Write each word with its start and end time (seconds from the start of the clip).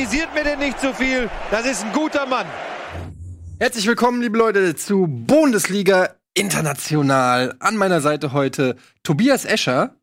kritisiert 0.00 0.34
mir 0.34 0.44
denn 0.44 0.58
nicht 0.58 0.80
zu 0.80 0.94
viel. 0.94 1.28
Das 1.50 1.66
ist 1.66 1.84
ein 1.84 1.92
guter 1.92 2.24
Mann. 2.24 2.46
Herzlich 3.58 3.86
willkommen, 3.86 4.22
liebe 4.22 4.38
Leute, 4.38 4.74
zu 4.74 5.06
Bundesliga 5.06 6.14
International. 6.32 7.54
An 7.58 7.76
meiner 7.76 8.00
Seite 8.00 8.32
heute 8.32 8.76
Tobias 9.02 9.44
Escher. 9.44 9.96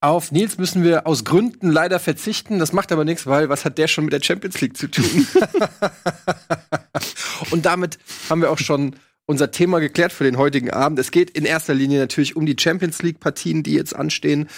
Auf 0.00 0.30
Nils 0.30 0.58
müssen 0.58 0.84
wir 0.84 1.08
aus 1.08 1.24
Gründen 1.24 1.70
leider 1.70 1.98
verzichten. 1.98 2.60
Das 2.60 2.72
macht 2.72 2.92
aber 2.92 3.04
nichts, 3.04 3.26
weil 3.26 3.48
was 3.48 3.64
hat 3.64 3.78
der 3.78 3.88
schon 3.88 4.04
mit 4.04 4.12
der 4.12 4.22
Champions 4.22 4.60
League 4.60 4.76
zu 4.76 4.88
tun? 4.88 5.26
Und 7.50 7.66
damit 7.66 7.98
haben 8.30 8.42
wir 8.42 8.50
auch 8.50 8.58
schon 8.58 8.94
unser 9.26 9.50
Thema 9.50 9.80
geklärt 9.80 10.12
für 10.12 10.24
den 10.24 10.38
heutigen 10.38 10.70
Abend. 10.70 11.00
Es 11.00 11.10
geht 11.10 11.30
in 11.30 11.44
erster 11.44 11.74
Linie 11.74 11.98
natürlich 11.98 12.36
um 12.36 12.46
die 12.46 12.56
Champions 12.56 13.02
League 13.02 13.18
Partien, 13.18 13.64
die 13.64 13.74
jetzt 13.74 13.96
anstehen 13.96 14.48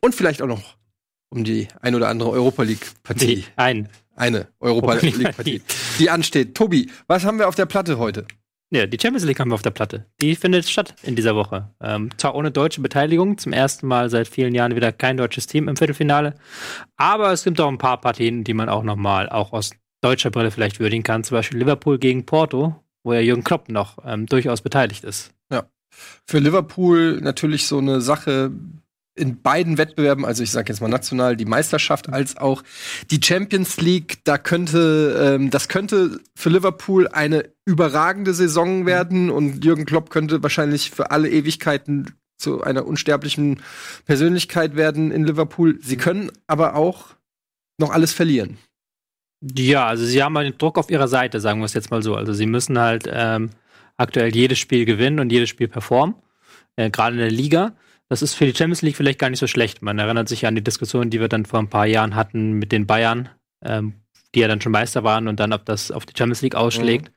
und 0.00 0.14
vielleicht 0.14 0.40
auch 0.40 0.46
noch 0.46 0.76
um 1.28 1.44
die 1.44 1.68
ein 1.82 1.94
oder 1.94 2.08
andere 2.08 2.30
Europa 2.30 2.62
League 2.62 2.86
Partie. 3.02 3.44
Ein. 3.56 3.90
Eine 4.20 4.48
Europa 4.60 4.94
League 4.94 5.32
Partie, 5.36 5.62
die 5.98 6.10
ansteht. 6.10 6.54
Tobi, 6.54 6.90
was 7.06 7.24
haben 7.24 7.38
wir 7.38 7.48
auf 7.48 7.54
der 7.54 7.64
Platte 7.64 7.96
heute? 7.96 8.26
Ja, 8.70 8.86
die 8.86 8.98
Champions 9.00 9.24
League 9.24 9.40
haben 9.40 9.50
wir 9.50 9.54
auf 9.54 9.62
der 9.62 9.70
Platte. 9.70 10.04
Die 10.20 10.36
findet 10.36 10.68
statt 10.68 10.94
in 11.02 11.16
dieser 11.16 11.34
Woche. 11.34 11.70
Ähm, 11.80 12.10
zwar 12.18 12.34
ohne 12.34 12.50
deutsche 12.50 12.82
Beteiligung, 12.82 13.38
zum 13.38 13.54
ersten 13.54 13.86
Mal 13.86 14.10
seit 14.10 14.28
vielen 14.28 14.54
Jahren 14.54 14.76
wieder 14.76 14.92
kein 14.92 15.16
deutsches 15.16 15.46
Team 15.46 15.68
im 15.68 15.76
Viertelfinale. 15.76 16.34
Aber 16.98 17.32
es 17.32 17.44
gibt 17.44 17.58
auch 17.62 17.68
ein 17.68 17.78
paar 17.78 17.98
Partien, 17.98 18.44
die 18.44 18.52
man 18.52 18.68
auch 18.68 18.82
nochmal 18.82 19.30
auch 19.30 19.54
aus 19.54 19.70
deutscher 20.02 20.30
Brille 20.30 20.50
vielleicht 20.50 20.80
würdigen 20.80 21.02
kann. 21.02 21.24
Zum 21.24 21.38
Beispiel 21.38 21.58
Liverpool 21.58 21.98
gegen 21.98 22.26
Porto, 22.26 22.76
wo 23.02 23.14
ja 23.14 23.20
Jürgen 23.20 23.42
Klopp 23.42 23.70
noch 23.70 23.96
ähm, 24.04 24.26
durchaus 24.26 24.60
beteiligt 24.60 25.02
ist. 25.02 25.32
Ja. 25.50 25.64
Für 26.26 26.40
Liverpool 26.40 27.20
natürlich 27.22 27.66
so 27.66 27.78
eine 27.78 28.02
Sache, 28.02 28.52
in 29.20 29.42
beiden 29.42 29.78
Wettbewerben, 29.78 30.24
also 30.24 30.42
ich 30.42 30.50
sage 30.50 30.72
jetzt 30.72 30.80
mal 30.80 30.88
national, 30.88 31.36
die 31.36 31.44
Meisterschaft 31.44 32.08
als 32.08 32.36
auch 32.36 32.62
die 33.10 33.20
Champions 33.22 33.80
League, 33.80 34.18
da 34.24 34.38
könnte, 34.38 35.36
ähm, 35.36 35.50
das 35.50 35.68
könnte 35.68 36.20
für 36.34 36.48
Liverpool 36.48 37.08
eine 37.08 37.50
überragende 37.64 38.34
Saison 38.34 38.86
werden 38.86 39.30
und 39.30 39.64
Jürgen 39.64 39.84
Klopp 39.84 40.10
könnte 40.10 40.42
wahrscheinlich 40.42 40.90
für 40.90 41.10
alle 41.10 41.30
Ewigkeiten 41.30 42.14
zu 42.38 42.62
einer 42.62 42.86
unsterblichen 42.86 43.60
Persönlichkeit 44.06 44.74
werden 44.74 45.10
in 45.10 45.24
Liverpool. 45.24 45.78
Sie 45.82 45.96
können 45.96 46.32
aber 46.46 46.74
auch 46.74 47.08
noch 47.78 47.90
alles 47.90 48.12
verlieren. 48.12 48.58
Ja, 49.42 49.86
also 49.86 50.04
sie 50.04 50.22
haben 50.22 50.36
einen 50.36 50.58
Druck 50.58 50.78
auf 50.78 50.90
ihrer 50.90 51.08
Seite, 51.08 51.40
sagen 51.40 51.60
wir 51.60 51.64
es 51.64 51.74
jetzt 51.74 51.90
mal 51.90 52.02
so. 52.02 52.14
Also 52.14 52.32
sie 52.32 52.46
müssen 52.46 52.78
halt 52.78 53.08
ähm, 53.10 53.50
aktuell 53.96 54.34
jedes 54.34 54.58
Spiel 54.58 54.84
gewinnen 54.84 55.18
und 55.20 55.30
jedes 55.30 55.48
Spiel 55.48 55.68
performen, 55.68 56.14
äh, 56.76 56.90
gerade 56.90 57.14
in 57.14 57.20
der 57.20 57.30
Liga. 57.30 57.72
Das 58.10 58.22
ist 58.22 58.34
für 58.34 58.44
die 58.44 58.54
Champions 58.54 58.82
League 58.82 58.96
vielleicht 58.96 59.20
gar 59.20 59.30
nicht 59.30 59.38
so 59.38 59.46
schlecht. 59.46 59.82
Man 59.82 60.00
erinnert 60.00 60.28
sich 60.28 60.44
an 60.44 60.56
die 60.56 60.64
Diskussion, 60.64 61.10
die 61.10 61.20
wir 61.20 61.28
dann 61.28 61.46
vor 61.46 61.60
ein 61.60 61.70
paar 61.70 61.86
Jahren 61.86 62.16
hatten 62.16 62.54
mit 62.54 62.72
den 62.72 62.84
Bayern, 62.84 63.28
ähm, 63.64 63.94
die 64.34 64.40
ja 64.40 64.48
dann 64.48 64.60
schon 64.60 64.72
Meister 64.72 65.04
waren 65.04 65.28
und 65.28 65.38
dann, 65.38 65.52
ob 65.52 65.64
das 65.64 65.92
auf 65.92 66.06
die 66.06 66.14
Champions 66.18 66.42
League 66.42 66.56
ausschlägt. 66.56 67.06
Mhm. 67.06 67.12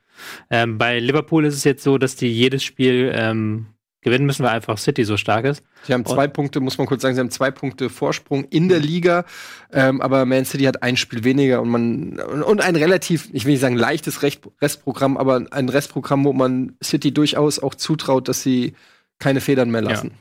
Ähm, 0.50 0.78
bei 0.78 1.00
Liverpool 1.00 1.44
ist 1.46 1.56
es 1.56 1.64
jetzt 1.64 1.82
so, 1.82 1.98
dass 1.98 2.14
die 2.14 2.32
jedes 2.32 2.62
Spiel 2.62 3.10
ähm, 3.12 3.66
gewinnen 4.02 4.24
müssen, 4.24 4.44
weil 4.44 4.52
einfach 4.52 4.78
City 4.78 5.02
so 5.02 5.16
stark 5.16 5.46
ist. 5.46 5.64
Sie 5.82 5.92
haben 5.92 6.06
zwei 6.06 6.26
und 6.26 6.32
Punkte, 6.32 6.60
muss 6.60 6.78
man 6.78 6.86
kurz 6.86 7.02
sagen, 7.02 7.16
sie 7.16 7.20
haben 7.20 7.30
zwei 7.30 7.50
Punkte 7.50 7.90
Vorsprung 7.90 8.44
in 8.44 8.68
der 8.68 8.78
Liga, 8.78 9.24
ähm, 9.72 10.00
aber 10.00 10.24
Man 10.26 10.44
City 10.44 10.62
hat 10.64 10.84
ein 10.84 10.96
Spiel 10.96 11.24
weniger 11.24 11.60
und 11.60 11.70
man 11.70 12.20
und 12.20 12.60
ein 12.60 12.76
relativ, 12.76 13.30
ich 13.32 13.46
will 13.46 13.52
nicht 13.52 13.60
sagen 13.60 13.76
leichtes 13.76 14.22
Restprogramm, 14.22 15.16
aber 15.16 15.44
ein 15.50 15.68
Restprogramm, 15.68 16.24
wo 16.24 16.32
man 16.32 16.76
City 16.84 17.12
durchaus 17.12 17.58
auch 17.58 17.74
zutraut, 17.74 18.28
dass 18.28 18.42
sie 18.42 18.74
keine 19.18 19.40
Federn 19.40 19.70
mehr 19.70 19.82
lassen. 19.82 20.12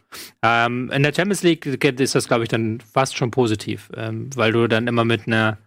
Ja. 0.43 0.65
Ähm, 0.65 0.89
in 0.91 1.03
der 1.03 1.13
Champions 1.13 1.43
League 1.43 1.65
ist 1.65 2.15
das, 2.15 2.27
glaube 2.27 2.43
ich, 2.43 2.49
dann 2.49 2.79
fast 2.79 3.17
schon 3.17 3.31
positiv, 3.31 3.91
ähm, 3.95 4.29
weil 4.35 4.51
du 4.51 4.67
dann 4.67 4.87
immer 4.87 5.03
mit 5.03 5.27
einer 5.27 5.57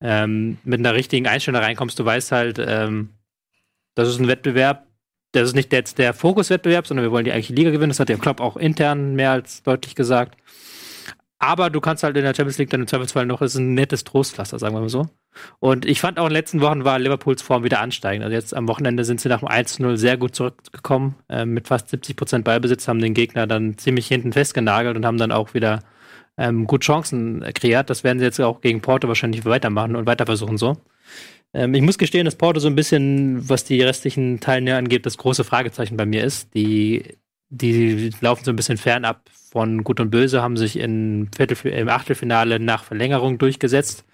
ähm, 0.00 0.58
mit 0.64 0.80
einer 0.80 0.94
richtigen 0.94 1.26
Einstellung 1.26 1.62
reinkommst. 1.62 1.98
Du 1.98 2.04
weißt 2.04 2.32
halt, 2.32 2.58
ähm, 2.58 3.10
das 3.94 4.08
ist 4.08 4.20
ein 4.20 4.28
Wettbewerb, 4.28 4.86
das 5.32 5.48
ist 5.48 5.54
nicht 5.54 5.72
jetzt 5.72 5.98
der 5.98 6.14
Fokuswettbewerb, 6.14 6.86
sondern 6.86 7.04
wir 7.04 7.10
wollen 7.10 7.24
die 7.24 7.32
eigentliche 7.32 7.54
Liga 7.54 7.70
gewinnen. 7.70 7.90
Das 7.90 8.00
hat 8.00 8.08
der 8.08 8.18
Klopp 8.18 8.40
auch 8.40 8.56
intern 8.56 9.14
mehr 9.14 9.30
als 9.30 9.62
deutlich 9.62 9.94
gesagt. 9.94 10.36
Aber 11.44 11.68
du 11.68 11.82
kannst 11.82 12.02
halt 12.02 12.16
in 12.16 12.22
der 12.24 12.34
Champions 12.34 12.56
League 12.56 12.70
dann 12.70 12.80
im 12.80 12.86
Zweifelsfall 12.86 13.26
noch, 13.26 13.42
ist 13.42 13.56
ein 13.56 13.74
nettes 13.74 14.02
Trostpflaster, 14.04 14.58
sagen 14.58 14.74
wir 14.74 14.80
mal 14.80 14.88
so. 14.88 15.06
Und 15.60 15.84
ich 15.84 16.00
fand 16.00 16.18
auch 16.18 16.24
in 16.24 16.30
den 16.30 16.36
letzten 16.36 16.62
Wochen 16.62 16.84
war 16.84 16.98
Liverpools 16.98 17.42
Form 17.42 17.64
wieder 17.64 17.80
ansteigend. 17.80 18.24
Also 18.24 18.34
jetzt 18.34 18.54
am 18.54 18.66
Wochenende 18.66 19.04
sind 19.04 19.20
sie 19.20 19.28
nach 19.28 19.40
dem 19.40 19.48
1-0 19.48 19.98
sehr 19.98 20.16
gut 20.16 20.34
zurückgekommen, 20.34 21.16
äh, 21.28 21.44
mit 21.44 21.68
fast 21.68 21.90
70 21.90 22.16
Prozent 22.16 22.44
Ballbesitz, 22.46 22.88
haben 22.88 22.98
den 22.98 23.12
Gegner 23.12 23.46
dann 23.46 23.76
ziemlich 23.76 24.06
hinten 24.06 24.32
festgenagelt 24.32 24.96
und 24.96 25.04
haben 25.04 25.18
dann 25.18 25.32
auch 25.32 25.52
wieder 25.52 25.80
ähm, 26.38 26.66
gut 26.66 26.82
Chancen 26.82 27.44
kreiert. 27.52 27.90
Das 27.90 28.04
werden 28.04 28.20
sie 28.20 28.24
jetzt 28.24 28.40
auch 28.40 28.62
gegen 28.62 28.80
Porto 28.80 29.06
wahrscheinlich 29.08 29.44
weitermachen 29.44 29.96
und 29.96 30.06
weiter 30.06 30.24
versuchen 30.24 30.56
so. 30.56 30.78
Ähm, 31.52 31.74
ich 31.74 31.82
muss 31.82 31.98
gestehen, 31.98 32.24
dass 32.24 32.36
Porto 32.36 32.58
so 32.58 32.68
ein 32.68 32.74
bisschen, 32.74 33.46
was 33.50 33.64
die 33.64 33.82
restlichen 33.82 34.40
Teilnehmer 34.40 34.78
angeht, 34.78 35.04
das 35.04 35.18
große 35.18 35.44
Fragezeichen 35.44 35.98
bei 35.98 36.06
mir 36.06 36.24
ist. 36.24 36.54
Die, 36.54 37.18
die 37.50 38.12
laufen 38.22 38.44
so 38.44 38.50
ein 38.50 38.56
bisschen 38.56 38.78
fernab 38.78 39.28
von 39.54 39.84
Gut 39.84 40.00
und 40.00 40.10
Böse 40.10 40.42
haben 40.42 40.56
sich 40.56 40.72
Viertel, 40.72 41.68
im 41.68 41.88
Achtelfinale 41.88 42.58
nach 42.58 42.82
Verlängerung 42.82 43.38
durchgesetzt. 43.38 44.04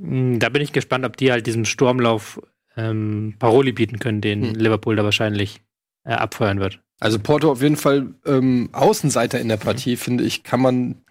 Hm, 0.00 0.38
da 0.38 0.48
bin 0.48 0.62
ich 0.62 0.72
gespannt, 0.72 1.04
ob 1.04 1.18
die 1.18 1.30
halt 1.30 1.46
diesem 1.46 1.66
Sturmlauf 1.66 2.40
ähm, 2.74 3.34
Paroli 3.38 3.72
bieten 3.72 3.98
können, 3.98 4.22
den 4.22 4.42
hm. 4.42 4.54
Liverpool 4.54 4.96
da 4.96 5.04
wahrscheinlich 5.04 5.60
äh, 6.04 6.14
abfeuern 6.14 6.58
wird. 6.58 6.80
Also 7.00 7.18
Porto 7.18 7.52
auf 7.52 7.60
jeden 7.60 7.76
Fall 7.76 8.14
ähm, 8.24 8.70
Außenseiter 8.72 9.38
in 9.40 9.48
der 9.48 9.58
Partie, 9.58 9.92
mhm. 9.92 9.98
finde 9.98 10.24
ich, 10.24 10.42
kann 10.42 10.62
man 10.62 11.02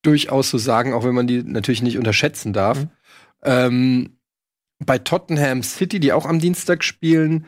durchaus 0.00 0.48
so 0.48 0.56
sagen, 0.56 0.94
auch 0.94 1.04
wenn 1.04 1.14
man 1.14 1.26
die 1.26 1.42
natürlich 1.42 1.82
nicht 1.82 1.98
unterschätzen 1.98 2.54
darf. 2.54 2.78
Mhm. 2.78 2.90
Ähm, 3.42 4.10
bei 4.78 4.96
Tottenham 4.96 5.62
City, 5.62 6.00
die 6.00 6.14
auch 6.14 6.24
am 6.24 6.38
Dienstag 6.38 6.82
spielen, 6.82 7.44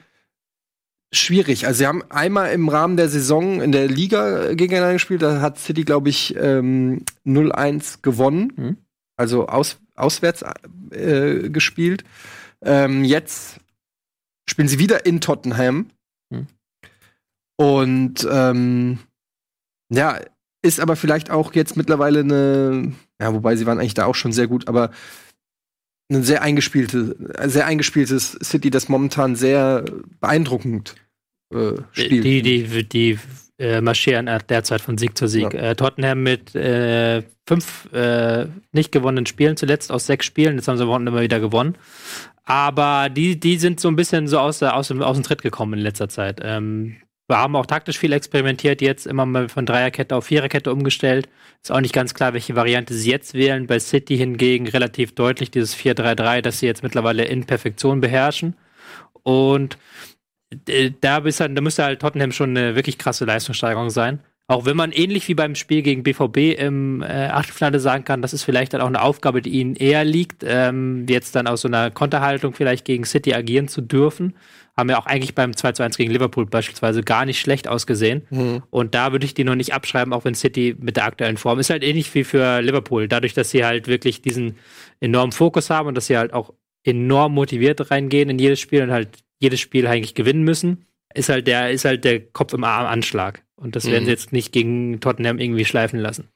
schwierig. 1.12 1.66
Also 1.66 1.78
sie 1.78 1.86
haben 1.86 2.02
einmal 2.10 2.52
im 2.52 2.68
Rahmen 2.68 2.96
der 2.96 3.08
Saison 3.08 3.60
in 3.60 3.72
der 3.72 3.88
Liga 3.88 4.54
gegeneinander 4.54 4.94
gespielt. 4.94 5.22
Da 5.22 5.40
hat 5.40 5.58
City, 5.58 5.84
glaube 5.84 6.08
ich, 6.08 6.34
ähm, 6.36 7.04
0-1 7.24 8.02
gewonnen. 8.02 8.52
Mhm. 8.56 8.76
Also 9.16 9.46
aus, 9.46 9.78
auswärts 9.94 10.44
äh, 10.90 11.48
gespielt. 11.50 12.04
Ähm, 12.62 13.04
jetzt 13.04 13.60
spielen 14.48 14.68
sie 14.68 14.78
wieder 14.78 15.06
in 15.06 15.20
Tottenham. 15.20 15.90
Mhm. 16.30 16.46
Und 17.56 18.28
ähm, 18.30 18.98
ja, 19.90 20.20
ist 20.62 20.80
aber 20.80 20.96
vielleicht 20.96 21.30
auch 21.30 21.54
jetzt 21.54 21.76
mittlerweile 21.76 22.20
eine, 22.20 22.92
ja, 23.20 23.32
wobei 23.32 23.56
sie 23.56 23.66
waren 23.66 23.78
eigentlich 23.78 23.94
da 23.94 24.06
auch 24.06 24.14
schon 24.14 24.32
sehr 24.32 24.46
gut, 24.46 24.68
aber 24.68 24.90
ein 26.10 26.22
sehr 26.22 26.42
eingespielte, 26.42 27.16
sehr 27.46 27.66
eingespieltes 27.66 28.38
City, 28.42 28.70
das 28.70 28.88
momentan 28.88 29.36
sehr 29.36 29.84
beeindruckend 30.20 30.94
äh, 31.52 31.72
spielt. 31.92 32.24
Die, 32.24 32.42
die, 32.42 32.88
die 32.88 33.18
äh, 33.58 33.80
marschieren 33.80 34.30
derzeit 34.48 34.80
von 34.80 34.96
Sieg 34.98 35.18
zu 35.18 35.26
Sieg. 35.26 35.52
Ja. 35.52 35.60
Äh, 35.60 35.76
Tottenham 35.76 36.22
mit 36.22 36.54
äh, 36.54 37.22
fünf 37.46 37.92
äh, 37.92 38.46
nicht 38.72 38.92
gewonnenen 38.92 39.26
Spielen 39.26 39.56
zuletzt 39.56 39.90
aus 39.90 40.06
sechs 40.06 40.26
Spielen. 40.26 40.56
Jetzt 40.56 40.68
haben 40.68 40.78
sie 40.78 40.84
am 40.84 41.06
immer 41.06 41.20
wieder 41.20 41.40
gewonnen. 41.40 41.76
Aber 42.44 43.10
die, 43.10 43.38
die 43.38 43.58
sind 43.58 43.78
so 43.78 43.88
ein 43.88 43.96
bisschen 43.96 44.26
so 44.26 44.38
aus, 44.38 44.62
aus, 44.62 44.90
aus 44.90 45.16
dem 45.16 45.22
Tritt 45.22 45.42
gekommen 45.42 45.74
in 45.74 45.80
letzter 45.80 46.08
Zeit. 46.08 46.40
Ähm, 46.42 46.96
wir 47.28 47.36
haben 47.36 47.56
auch 47.56 47.66
taktisch 47.66 47.98
viel 47.98 48.12
experimentiert, 48.12 48.80
jetzt 48.80 49.06
immer 49.06 49.26
mal 49.26 49.48
von 49.50 49.66
Dreierkette 49.66 50.16
auf 50.16 50.24
Viererkette 50.24 50.72
umgestellt. 50.72 51.28
Ist 51.62 51.70
auch 51.70 51.80
nicht 51.80 51.94
ganz 51.94 52.14
klar, 52.14 52.32
welche 52.32 52.56
Variante 52.56 52.94
sie 52.94 53.10
jetzt 53.10 53.34
wählen. 53.34 53.66
Bei 53.66 53.78
City 53.78 54.16
hingegen 54.16 54.66
relativ 54.66 55.14
deutlich 55.14 55.50
dieses 55.50 55.76
4-3-3, 55.76 56.40
das 56.40 56.60
sie 56.60 56.66
jetzt 56.66 56.82
mittlerweile 56.82 57.24
in 57.24 57.44
Perfektion 57.44 58.00
beherrschen. 58.00 58.56
Und 59.24 59.76
äh, 60.68 60.92
da, 61.00 61.20
bist 61.20 61.40
halt, 61.40 61.56
da 61.56 61.60
müsste 61.60 61.84
halt 61.84 62.00
Tottenham 62.00 62.32
schon 62.32 62.56
eine 62.56 62.74
wirklich 62.74 62.96
krasse 62.96 63.26
Leistungssteigerung 63.26 63.90
sein. 63.90 64.20
Auch 64.48 64.64
wenn 64.64 64.76
man 64.76 64.92
ähnlich 64.92 65.28
wie 65.28 65.34
beim 65.34 65.54
Spiel 65.54 65.82
gegen 65.82 66.02
BVB 66.02 66.58
im 66.58 67.02
äh, 67.02 67.28
Achtelfinale 67.28 67.80
sagen 67.80 68.04
kann, 68.04 68.22
das 68.22 68.32
ist 68.32 68.42
vielleicht 68.42 68.72
dann 68.72 68.80
auch 68.80 68.86
eine 68.86 69.02
Aufgabe, 69.02 69.42
die 69.42 69.50
ihnen 69.50 69.76
eher 69.76 70.04
liegt, 70.04 70.42
ähm, 70.46 71.06
jetzt 71.08 71.36
dann 71.36 71.46
aus 71.46 71.60
so 71.60 71.68
einer 71.68 71.90
Konterhaltung 71.90 72.54
vielleicht 72.54 72.84
gegen 72.84 73.04
City 73.04 73.34
agieren 73.34 73.68
zu 73.68 73.82
dürfen 73.82 74.34
haben 74.78 74.90
ja 74.90 74.98
auch 74.98 75.06
eigentlich 75.06 75.34
beim 75.34 75.56
2 75.56 75.72
zu 75.72 75.82
1 75.82 75.96
gegen 75.96 76.12
Liverpool 76.12 76.46
beispielsweise 76.46 77.02
gar 77.02 77.24
nicht 77.24 77.40
schlecht 77.40 77.66
ausgesehen. 77.66 78.22
Mhm. 78.30 78.62
Und 78.70 78.94
da 78.94 79.10
würde 79.10 79.26
ich 79.26 79.34
die 79.34 79.42
noch 79.42 79.56
nicht 79.56 79.74
abschreiben, 79.74 80.12
auch 80.12 80.24
wenn 80.24 80.36
City 80.36 80.76
mit 80.78 80.96
der 80.96 81.04
aktuellen 81.04 81.36
Form 81.36 81.58
ist 81.58 81.68
halt 81.68 81.82
ähnlich 81.82 82.14
wie 82.14 82.22
für 82.22 82.60
Liverpool. 82.62 83.08
Dadurch, 83.08 83.34
dass 83.34 83.50
sie 83.50 83.64
halt 83.64 83.88
wirklich 83.88 84.22
diesen 84.22 84.54
enormen 85.00 85.32
Fokus 85.32 85.68
haben 85.68 85.88
und 85.88 85.96
dass 85.96 86.06
sie 86.06 86.16
halt 86.16 86.32
auch 86.32 86.54
enorm 86.84 87.34
motiviert 87.34 87.90
reingehen 87.90 88.30
in 88.30 88.38
jedes 88.38 88.60
Spiel 88.60 88.82
und 88.82 88.92
halt 88.92 89.08
jedes 89.40 89.58
Spiel 89.58 89.84
eigentlich 89.88 90.14
gewinnen 90.14 90.44
müssen, 90.44 90.84
ist 91.12 91.28
halt 91.28 91.48
der, 91.48 91.72
ist 91.72 91.84
halt 91.84 92.04
der 92.04 92.20
Kopf 92.20 92.52
im 92.52 92.62
Arm 92.62 92.86
Anschlag. 92.86 93.42
Und 93.60 93.74
das 93.74 93.84
mhm. 93.84 93.90
werden 93.90 94.04
sie 94.04 94.12
jetzt 94.12 94.32
nicht 94.32 94.52
gegen 94.52 95.00
Tottenham 95.00 95.38
irgendwie 95.38 95.64
schleifen 95.64 95.98
lassen. 95.98 96.28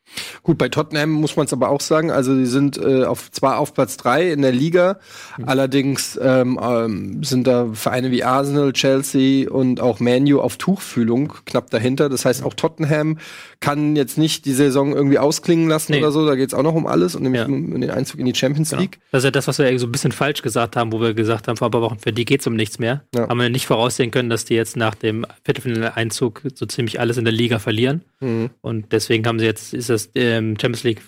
Gut, 0.42 0.58
bei 0.58 0.68
Tottenham 0.68 1.10
muss 1.10 1.36
man 1.36 1.46
es 1.46 1.52
aber 1.52 1.68
auch 1.68 1.80
sagen, 1.80 2.10
also 2.10 2.36
die 2.36 2.46
sind 2.46 2.78
äh, 2.78 3.04
auf, 3.04 3.30
zwar 3.30 3.58
auf 3.58 3.74
Platz 3.74 3.96
drei 3.96 4.32
in 4.32 4.42
der 4.42 4.50
Liga, 4.50 4.98
mhm. 5.38 5.48
allerdings 5.48 6.18
ähm, 6.20 6.58
ähm, 6.60 7.22
sind 7.22 7.46
da 7.46 7.68
Vereine 7.72 8.10
wie 8.10 8.24
Arsenal, 8.24 8.72
Chelsea 8.72 9.48
und 9.48 9.80
auch 9.80 10.00
Manu 10.00 10.40
auf 10.40 10.56
Tuchfühlung 10.56 11.32
knapp 11.44 11.70
dahinter. 11.70 12.08
Das 12.08 12.24
heißt, 12.24 12.42
auch 12.42 12.54
Tottenham 12.54 13.18
kann 13.60 13.94
jetzt 13.94 14.18
nicht 14.18 14.44
die 14.44 14.52
Saison 14.52 14.92
irgendwie 14.92 15.18
ausklingen 15.18 15.68
lassen 15.68 15.92
nee. 15.92 15.98
oder 15.98 16.10
so. 16.10 16.26
Da 16.26 16.34
geht 16.34 16.48
es 16.48 16.54
auch 16.54 16.64
noch 16.64 16.74
um 16.74 16.88
alles 16.88 17.14
und 17.14 17.22
nämlich 17.22 17.42
ja. 17.42 17.46
um 17.46 17.80
den 17.80 17.90
Einzug 17.90 18.18
in 18.18 18.26
die 18.26 18.34
Champions 18.34 18.70
genau. 18.70 18.82
League. 18.82 18.98
Das 19.12 19.20
ist 19.20 19.26
ja 19.26 19.30
das, 19.30 19.46
was 19.46 19.58
wir 19.58 19.78
so 19.78 19.86
ein 19.86 19.92
bisschen 19.92 20.12
falsch 20.12 20.42
gesagt 20.42 20.74
haben, 20.74 20.92
wo 20.92 21.00
wir 21.00 21.14
gesagt 21.14 21.46
haben 21.46 21.56
vor 21.56 21.68
ein 21.68 21.70
paar 21.70 21.82
Wochen, 21.82 21.98
für 22.00 22.12
die 22.12 22.24
geht 22.24 22.40
es 22.40 22.46
um 22.48 22.56
nichts 22.56 22.80
mehr. 22.80 23.04
Ja. 23.14 23.28
Haben 23.28 23.38
wir 23.38 23.48
nicht 23.48 23.66
voraussehen 23.66 24.10
können, 24.10 24.28
dass 24.28 24.44
die 24.44 24.54
jetzt 24.54 24.76
nach 24.76 24.96
dem 24.96 25.24
Viertelfinale-Einzug 25.44 26.42
so 26.54 26.66
ziemlich 26.66 26.98
alles 27.12 27.18
in 27.18 27.24
der 27.24 27.32
Liga 27.34 27.58
verlieren. 27.58 28.02
Mhm. 28.20 28.50
Und 28.60 28.92
deswegen 28.92 29.26
haben 29.26 29.38
sie 29.38 29.44
jetzt, 29.44 29.74
ist 29.74 29.90
das 29.90 30.10
ähm, 30.14 30.56
Champions 30.60 30.84
League 30.84 31.02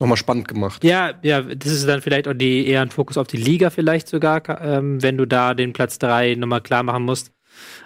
nochmal 0.00 0.16
spannend 0.16 0.48
gemacht. 0.48 0.84
Ja, 0.84 1.14
ja, 1.22 1.42
das 1.42 1.72
ist 1.72 1.86
dann 1.86 2.02
vielleicht 2.02 2.28
auch 2.28 2.34
die 2.34 2.66
eher 2.66 2.82
ein 2.82 2.90
Fokus 2.90 3.18
auf 3.18 3.26
die 3.26 3.36
Liga 3.36 3.70
vielleicht 3.70 4.08
sogar, 4.08 4.42
ähm, 4.60 5.02
wenn 5.02 5.16
du 5.16 5.26
da 5.26 5.54
den 5.54 5.72
Platz 5.72 5.98
3 5.98 6.36
nochmal 6.36 6.60
klar 6.60 6.82
machen 6.82 7.02
musst. 7.02 7.32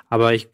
Aber 0.08 0.34
ich 0.34 0.48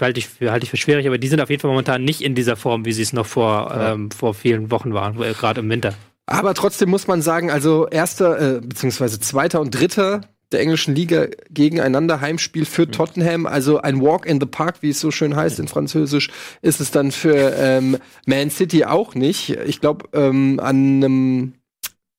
halte 0.00 0.18
ich, 0.18 0.28
für, 0.28 0.50
halte 0.50 0.64
ich 0.64 0.70
für 0.70 0.76
schwierig, 0.76 1.06
aber 1.06 1.18
die 1.18 1.28
sind 1.28 1.40
auf 1.40 1.50
jeden 1.50 1.60
Fall 1.60 1.70
momentan 1.70 2.02
nicht 2.02 2.20
in 2.20 2.34
dieser 2.34 2.56
Form, 2.56 2.84
wie 2.84 2.92
sie 2.92 3.02
es 3.02 3.12
noch 3.12 3.26
vor, 3.26 3.70
ja. 3.70 3.92
ähm, 3.92 4.10
vor 4.10 4.34
vielen 4.34 4.70
Wochen 4.70 4.92
waren, 4.92 5.20
äh, 5.22 5.32
gerade 5.32 5.60
im 5.60 5.70
Winter. 5.70 5.94
Aber 6.26 6.54
trotzdem 6.54 6.88
muss 6.88 7.06
man 7.06 7.22
sagen, 7.22 7.50
also 7.50 7.86
erster, 7.86 8.56
äh, 8.56 8.60
beziehungsweise 8.60 9.20
zweiter 9.20 9.60
und 9.60 9.70
dritter 9.74 10.22
der 10.54 10.62
englischen 10.62 10.94
Liga 10.94 11.26
gegeneinander 11.50 12.20
Heimspiel 12.20 12.64
für 12.64 12.90
Tottenham, 12.90 13.46
also 13.46 13.80
ein 13.80 14.00
Walk 14.00 14.24
in 14.24 14.40
the 14.40 14.46
Park, 14.46 14.76
wie 14.80 14.90
es 14.90 15.00
so 15.00 15.10
schön 15.10 15.36
heißt 15.36 15.58
in 15.58 15.68
Französisch, 15.68 16.30
ist 16.62 16.80
es 16.80 16.90
dann 16.90 17.12
für 17.12 17.54
ähm, 17.58 17.98
Man 18.26 18.50
City 18.50 18.84
auch 18.84 19.14
nicht. 19.14 19.50
Ich 19.50 19.80
glaube, 19.80 20.08
ähm, 20.12 20.58
an 20.60 20.76
einem 20.76 21.52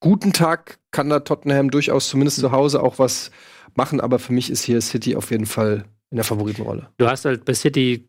guten 0.00 0.32
Tag 0.32 0.78
kann 0.90 1.08
da 1.08 1.20
Tottenham 1.20 1.70
durchaus 1.70 2.08
zumindest 2.08 2.38
zu 2.38 2.52
Hause 2.52 2.82
auch 2.82 2.98
was 2.98 3.30
machen, 3.74 4.00
aber 4.00 4.18
für 4.18 4.32
mich 4.32 4.50
ist 4.50 4.62
hier 4.62 4.80
City 4.80 5.16
auf 5.16 5.30
jeden 5.30 5.46
Fall 5.46 5.84
in 6.10 6.16
der 6.16 6.24
Favoritenrolle. 6.24 6.88
Du 6.98 7.08
hast 7.08 7.24
halt 7.24 7.44
bei 7.44 7.54
City 7.54 8.08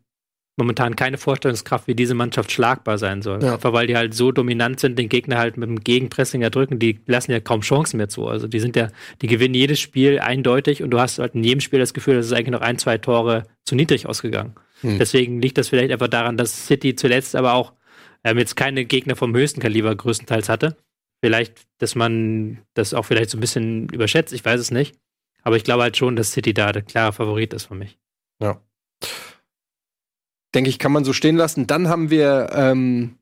momentan 0.58 0.96
keine 0.96 1.18
Vorstellungskraft, 1.18 1.86
wie 1.86 1.94
diese 1.94 2.14
Mannschaft 2.14 2.50
schlagbar 2.50 2.98
sein 2.98 3.22
soll. 3.22 3.42
Ja. 3.42 3.54
Einfach 3.54 3.72
weil 3.72 3.86
die 3.86 3.96
halt 3.96 4.12
so 4.12 4.32
dominant 4.32 4.80
sind, 4.80 4.98
den 4.98 5.08
Gegner 5.08 5.38
halt 5.38 5.56
mit 5.56 5.68
dem 5.68 5.80
Gegenpressing 5.80 6.42
erdrücken, 6.42 6.78
die 6.78 7.00
lassen 7.06 7.30
ja 7.30 7.40
kaum 7.40 7.60
Chancen 7.60 7.96
mehr 7.96 8.08
zu. 8.08 8.26
Also 8.26 8.48
die 8.48 8.60
sind 8.60 8.76
ja, 8.76 8.88
die 9.22 9.28
gewinnen 9.28 9.54
jedes 9.54 9.80
Spiel 9.80 10.18
eindeutig 10.18 10.82
und 10.82 10.90
du 10.90 10.98
hast 10.98 11.20
halt 11.20 11.34
in 11.34 11.44
jedem 11.44 11.60
Spiel 11.60 11.78
das 11.78 11.94
Gefühl, 11.94 12.16
dass 12.16 12.26
es 12.26 12.32
eigentlich 12.32 12.50
noch 12.50 12.60
ein, 12.60 12.76
zwei 12.76 12.98
Tore 12.98 13.44
zu 13.64 13.76
niedrig 13.76 14.06
ausgegangen. 14.06 14.54
Hm. 14.80 14.98
Deswegen 14.98 15.40
liegt 15.40 15.58
das 15.58 15.68
vielleicht 15.68 15.92
einfach 15.92 16.08
daran, 16.08 16.36
dass 16.36 16.66
City 16.66 16.96
zuletzt 16.96 17.36
aber 17.36 17.54
auch 17.54 17.72
ähm, 18.24 18.38
jetzt 18.38 18.56
keine 18.56 18.84
Gegner 18.84 19.16
vom 19.16 19.34
höchsten 19.34 19.60
Kaliber 19.60 19.94
größtenteils 19.94 20.48
hatte. 20.48 20.76
Vielleicht, 21.22 21.66
dass 21.78 21.94
man 21.94 22.58
das 22.74 22.94
auch 22.94 23.04
vielleicht 23.04 23.30
so 23.30 23.38
ein 23.38 23.40
bisschen 23.40 23.88
überschätzt, 23.90 24.34
ich 24.34 24.44
weiß 24.44 24.60
es 24.60 24.70
nicht. 24.70 24.96
Aber 25.42 25.56
ich 25.56 25.64
glaube 25.64 25.84
halt 25.84 25.96
schon, 25.96 26.16
dass 26.16 26.32
City 26.32 26.52
da 26.52 26.72
der 26.72 26.82
klare 26.82 27.12
Favorit 27.12 27.54
ist 27.54 27.66
für 27.66 27.74
mich. 27.74 27.96
Ja 28.40 28.60
denke 30.54 30.70
ich, 30.70 30.78
kann 30.78 30.92
man 30.92 31.04
so 31.04 31.12
stehen 31.12 31.36
lassen. 31.36 31.66
Dann 31.66 31.88
haben 31.88 32.10
wir 32.10 32.50
ähm, 32.52 33.16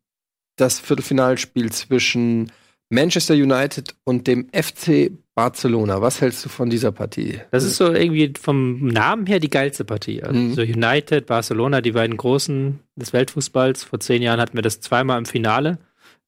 das 0.57 0.81
Viertelfinalspiel 0.81 1.73
zwischen 1.73 2.53
Manchester 2.89 3.35
United 3.35 3.95
und 4.05 4.27
dem 4.27 4.49
FC 4.53 5.11
Barcelona. 5.35 6.01
Was 6.01 6.21
hältst 6.21 6.45
du 6.45 6.49
von 6.49 6.71
dieser 6.71 6.93
Partie? 6.93 7.41
Das 7.51 7.65
ist 7.65 7.77
so 7.77 7.93
irgendwie 7.93 8.33
vom 8.41 8.87
Namen 8.87 9.27
her 9.27 9.41
die 9.41 9.51
geilste 9.51 9.85
Partie. 9.85 10.23
Also 10.23 10.39
mhm. 10.39 10.57
United, 10.59 11.27
Barcelona, 11.27 11.81
die 11.81 11.93
beiden 11.93 12.17
Großen 12.17 12.79
des 12.97 13.13
Weltfußballs. 13.13 13.85
Vor 13.85 14.01
zehn 14.01 14.23
Jahren 14.23 14.41
hatten 14.41 14.57
wir 14.57 14.63
das 14.63 14.81
zweimal 14.81 15.19
im 15.19 15.27
Finale. 15.27 15.79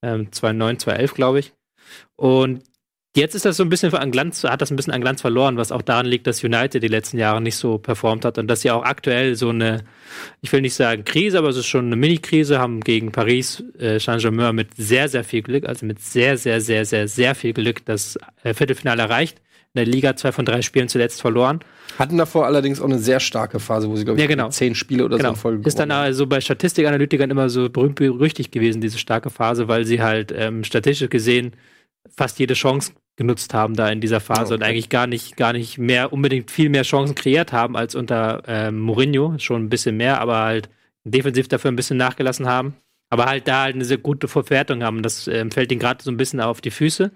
Ähm, 0.03 0.31
2009, 0.31 0.81
2011, 0.81 1.15
glaube 1.15 1.39
ich. 1.39 1.53
Und 2.17 2.63
Jetzt 3.17 3.35
ist 3.35 3.45
das 3.45 3.57
so 3.57 3.63
ein 3.63 3.69
bisschen 3.69 3.93
an 3.95 4.11
Glanz, 4.11 4.45
hat 4.45 4.61
das 4.61 4.71
ein 4.71 4.77
bisschen 4.77 4.93
an 4.93 5.01
Glanz 5.01 5.23
verloren, 5.23 5.57
was 5.57 5.73
auch 5.73 5.83
daran 5.83 6.07
liegt, 6.07 6.27
dass 6.27 6.45
United 6.45 6.83
die 6.83 6.89
letzten 6.89 7.19
Jahre 7.19 7.41
nicht 7.41 7.57
so 7.57 7.79
performt 7.79 8.25
hat 8.25 8.39
und 8.39 8.49
dass 8.49 8.61
sie 8.61 8.71
auch 8.71 8.85
aktuell 8.85 9.35
so 9.35 9.49
eine, 9.49 9.85
ich 10.43 10.53
will 10.53 10.61
nicht 10.61 10.75
sagen 10.75 11.05
Krise, 11.05 11.39
aber 11.39 11.49
es 11.49 11.57
ist 11.57 11.67
schon 11.67 11.87
eine 11.87 11.97
Mini-Krise, 11.97 12.59
haben 12.59 12.81
gegen 12.81 13.11
Paris 13.11 13.65
äh, 13.79 13.99
Saint-Germain 13.99 14.55
mit 14.55 14.75
sehr, 14.77 15.09
sehr 15.09 15.25
viel 15.25 15.43
Glück, 15.43 15.67
also 15.67 15.87
mit 15.87 16.01
sehr, 16.01 16.37
sehr, 16.37 16.61
sehr, 16.61 16.85
sehr, 16.85 17.09
sehr 17.09 17.35
viel 17.35 17.55
Glück 17.55 17.85
das 17.87 18.19
äh, 18.45 18.53
Viertelfinale 18.53 19.03
erreicht. 19.03 19.39
In 19.75 19.85
der 19.85 19.87
Liga 19.87 20.17
zwei 20.17 20.33
von 20.33 20.47
drei 20.47 20.63
Spielen 20.63 20.89
zuletzt 20.89 21.21
verloren. 21.21 21.61
Hatten 21.99 22.17
davor 22.17 22.47
allerdings 22.47 22.81
auch 22.81 22.87
eine 22.87 22.99
sehr 22.99 23.21
starke 23.21 23.61
Phase, 23.61 23.89
wo 23.91 23.97
sie, 23.97 24.05
glaube 24.05 24.19
ich, 24.19 24.23
ja, 24.23 24.29
genau. 24.29 24.49
zehn 24.49 24.75
Spiele 24.75 25.05
oder 25.05 25.19
genau. 25.19 25.31
so 25.31 25.35
in 25.35 25.41
Folge 25.41 25.69
Ist 25.69 25.79
dann 25.79 25.91
also 25.91 26.27
bei 26.27 26.41
Statistikanalytikern 26.41 27.31
immer 27.31 27.51
so 27.51 27.69
berühmt 27.69 27.97
berüchtigt 27.97 28.51
gewesen, 28.51 28.81
diese 28.81 28.99
starke 28.99 29.29
Phase, 29.29 29.69
weil 29.69 29.85
sie 29.85 30.01
halt 30.01 30.33
ähm, 30.35 30.65
statistisch 30.65 31.11
gesehen 31.11 31.53
fast 32.17 32.39
jede 32.39 32.55
Chance 32.55 32.93
genutzt 33.17 33.53
haben 33.53 33.75
da 33.75 33.91
in 33.91 34.01
dieser 34.01 34.21
Phase 34.21 34.41
oh, 34.41 34.45
okay. 34.45 34.55
und 34.55 34.63
eigentlich 34.63 34.89
gar 34.89 35.07
nicht, 35.07 35.37
gar 35.37 35.53
nicht 35.53 35.77
mehr 35.77 36.13
unbedingt 36.13 36.51
viel 36.51 36.69
mehr 36.69 36.85
Chancen 36.85 37.17
kreiert 37.17 37.53
haben 37.53 37.77
als 37.77 37.95
unter 37.95 38.43
ähm, 38.47 38.79
Mourinho, 38.79 39.39
schon 39.39 39.65
ein 39.65 39.69
bisschen 39.69 39.97
mehr, 39.97 40.21
aber 40.21 40.39
halt 40.39 40.71
defensiv 41.05 41.49
dafür 41.49 41.71
ein 41.71 41.77
bisschen 41.77 41.97
nachgelassen 41.97 42.47
haben. 42.47 42.77
Aber 43.11 43.25
halt 43.25 43.49
da 43.49 43.63
halt 43.63 43.75
eine 43.75 43.85
sehr 43.85 43.99
gute 43.99 44.29
Verwertung 44.29 44.83
haben. 44.83 45.03
Das 45.03 45.27
ähm, 45.29 45.51
fällt 45.51 45.73
ihnen 45.73 45.81
gerade 45.81 46.03
so 46.03 46.11
ein 46.11 46.17
bisschen 46.19 46.41
auf 46.41 46.61
die 46.61 46.71
Füße. 46.71 47.11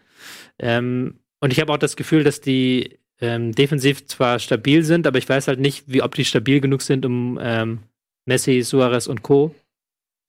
Ähm, 0.59 1.21
und 1.41 1.53
ich 1.53 1.61
habe 1.61 1.73
auch 1.73 1.79
das 1.79 1.97
Gefühl, 1.97 2.25
dass 2.25 2.41
die 2.41 2.99
ähm, 3.21 3.53
defensiv 3.53 4.07
zwar 4.07 4.39
stabil 4.39 4.85
sind, 4.85 5.07
aber 5.07 5.19
ich 5.19 5.29
weiß 5.29 5.49
halt 5.49 5.61
nicht, 5.61 5.85
wie 5.87 6.03
ob 6.03 6.15
die 6.15 6.25
stabil 6.25 6.61
genug 6.61 6.83
sind, 6.83 7.05
um 7.05 7.39
ähm, 7.41 7.81
Messi, 8.25 8.63
Suarez 8.63 9.07
und 9.07 9.23
Co. 9.23 9.55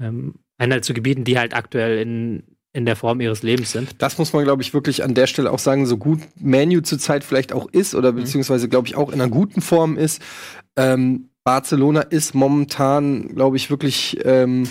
Ähm, 0.02 0.36
Einhalt 0.58 0.86
zu 0.86 0.94
gebieten, 0.94 1.24
die 1.24 1.40
halt 1.40 1.56
aktuell 1.56 2.00
in 2.00 2.44
in 2.74 2.86
der 2.86 2.96
Form 2.96 3.22
ihres 3.22 3.44
Lebens 3.44 3.72
sind. 3.72 4.02
Das 4.02 4.18
muss 4.18 4.34
man, 4.34 4.44
glaube 4.44 4.64
ich, 4.64 4.74
wirklich 4.74 5.04
an 5.04 5.14
der 5.14 5.28
Stelle 5.28 5.52
auch 5.52 5.60
sagen, 5.60 5.86
so 5.86 5.98
gut 5.98 6.20
Manu 6.40 6.82
zurzeit 6.82 7.24
vielleicht 7.24 7.54
auch 7.54 7.68
ist 7.72 7.94
oder 7.94 8.12
mhm. 8.12 8.18
beziehungsweise, 8.18 8.68
glaube 8.68 8.88
ich, 8.88 8.96
auch 8.96 9.10
in 9.10 9.22
einer 9.22 9.30
guten 9.30 9.62
Form 9.62 9.98
ist. 9.98 10.22
Ähm, 10.76 11.30
Barcelona 11.44 12.02
ist 12.02 12.34
momentan, 12.34 13.36
glaube 13.36 13.58
ich, 13.58 13.70
wirklich 13.70 14.20
ähm, 14.26 14.68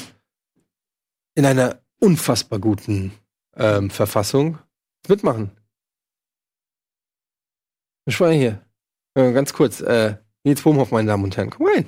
in 1.34 1.46
einer 1.46 1.80
unfassbar 2.00 2.58
guten 2.58 3.12
ähm, 3.56 3.90
Verfassung. 3.90 4.58
Mitmachen. 5.08 5.52
Ich 8.06 8.18
war 8.20 8.32
hier. 8.32 8.64
Äh, 9.14 9.32
ganz 9.32 9.52
kurz. 9.52 9.80
Äh, 9.80 10.16
Nils 10.44 10.62
Bohmhoff, 10.62 10.90
meine 10.90 11.08
Damen 11.08 11.24
und 11.24 11.36
Herren. 11.36 11.50
Komm 11.50 11.66
rein. 11.66 11.86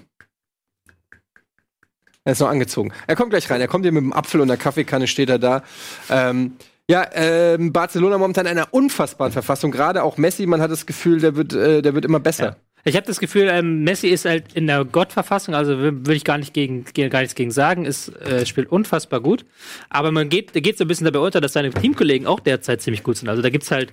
Er 2.25 2.33
ist 2.33 2.41
noch 2.41 2.49
angezogen. 2.49 2.93
Er 3.07 3.17
kommt 3.17 3.31
gleich 3.31 3.51
rein. 3.51 3.61
Er 3.61 3.69
kommt 3.69 3.85
hier 3.85 3.93
mit 3.93 4.03
dem 4.03 4.13
Apfel 4.13 4.41
und 4.41 4.49
der 4.49 4.57
Kaffeekanne 4.57 5.07
steht 5.07 5.29
er 5.29 5.39
da. 5.39 5.63
Ähm, 6.09 6.53
ja, 6.89 7.07
ähm, 7.15 7.73
Barcelona 7.73 8.19
momentan 8.19 8.47
in 8.47 8.53
einer 8.53 8.73
unfassbaren 8.73 9.33
Verfassung. 9.33 9.71
Gerade 9.71 10.03
auch 10.03 10.17
Messi, 10.17 10.47
man 10.47 10.61
hat 10.61 10.71
das 10.71 10.87
Gefühl, 10.87 11.21
der 11.21 11.37
wird, 11.37 11.53
äh, 11.53 11.83
der 11.83 11.95
wird 11.95 12.05
immer 12.05 12.21
besser. 12.21 12.45
Ja. 12.45 12.57
Ich 12.87 12.97
habe 12.97 13.07
das 13.07 13.19
Gefühl, 13.19 13.49
ähm, 13.51 13.83
Messi 13.85 14.09
ist 14.09 14.27
halt 14.27 14.53
in 14.53 14.67
der 14.67 14.85
Gottverfassung, 14.85 15.55
also 15.55 15.79
würde 15.79 16.15
ich 16.15 16.25
gar 16.25 16.37
nicht 16.37 16.53
gegen, 16.53 16.85
gar 16.85 17.21
nichts 17.21 17.35
gegen 17.35 17.51
sagen, 17.51 17.87
ist 17.87 18.09
äh, 18.21 18.45
spielt 18.45 18.71
unfassbar 18.71 19.21
gut. 19.21 19.47
Aber 19.89 20.13
man 20.13 20.29
geht, 20.29 20.53
geht 20.53 20.77
so 20.77 20.85
ein 20.85 20.89
bisschen 20.89 21.07
dabei 21.07 21.21
unter, 21.21 21.41
dass 21.41 21.55
seine 21.55 21.71
Teamkollegen 21.71 22.27
auch 22.27 22.41
derzeit 22.41 22.83
ziemlich 22.83 23.03
gut 23.03 23.17
sind. 23.17 23.31
Also 23.31 23.41
da 23.41 23.49
gibt's 23.49 23.71
halt 23.71 23.91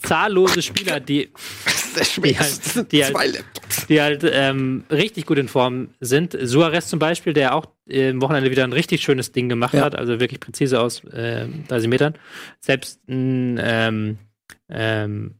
zahllose 0.00 0.62
Spieler, 0.62 1.00
die, 1.00 1.30
die 2.22 2.38
halt, 2.38 2.92
die 2.92 3.04
halt, 3.04 3.44
die 3.88 4.00
halt 4.00 4.24
ähm, 4.24 4.84
richtig 4.90 5.26
gut 5.26 5.38
in 5.38 5.48
Form 5.48 5.88
sind. 6.00 6.36
Suarez 6.40 6.88
zum 6.88 6.98
Beispiel, 6.98 7.32
der 7.32 7.54
auch 7.54 7.66
im 7.86 8.20
Wochenende 8.20 8.50
wieder 8.50 8.64
ein 8.64 8.72
richtig 8.72 9.02
schönes 9.02 9.32
Ding 9.32 9.48
gemacht 9.48 9.74
ja. 9.74 9.82
hat, 9.82 9.96
also 9.96 10.20
wirklich 10.20 10.40
präzise 10.40 10.80
aus 10.80 11.02
äh, 11.04 11.46
30 11.68 11.88
Metern. 11.88 12.14
Selbst 12.60 13.00
ein, 13.08 13.58
ähm, 13.60 14.18
ähm, 14.68 15.34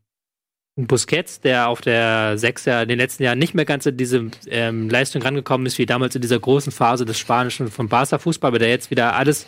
Busquets, 0.86 1.40
der 1.40 1.68
auf 1.68 1.80
der 1.80 2.38
6 2.38 2.64
ja 2.66 2.82
in 2.82 2.88
den 2.88 2.98
letzten 2.98 3.24
Jahren 3.24 3.38
nicht 3.38 3.52
mehr 3.52 3.64
ganz 3.64 3.84
in 3.86 3.96
diese 3.96 4.30
ähm, 4.46 4.88
Leistung 4.88 5.22
rangekommen 5.22 5.66
ist, 5.66 5.76
wie 5.78 5.86
damals 5.86 6.14
in 6.14 6.22
dieser 6.22 6.38
großen 6.38 6.70
Phase 6.70 7.04
des 7.04 7.18
spanischen 7.18 7.68
von 7.68 7.88
Barca-Fußball, 7.88 8.48
aber 8.48 8.60
der 8.60 8.68
jetzt 8.68 8.90
wieder 8.92 9.16
alles, 9.16 9.46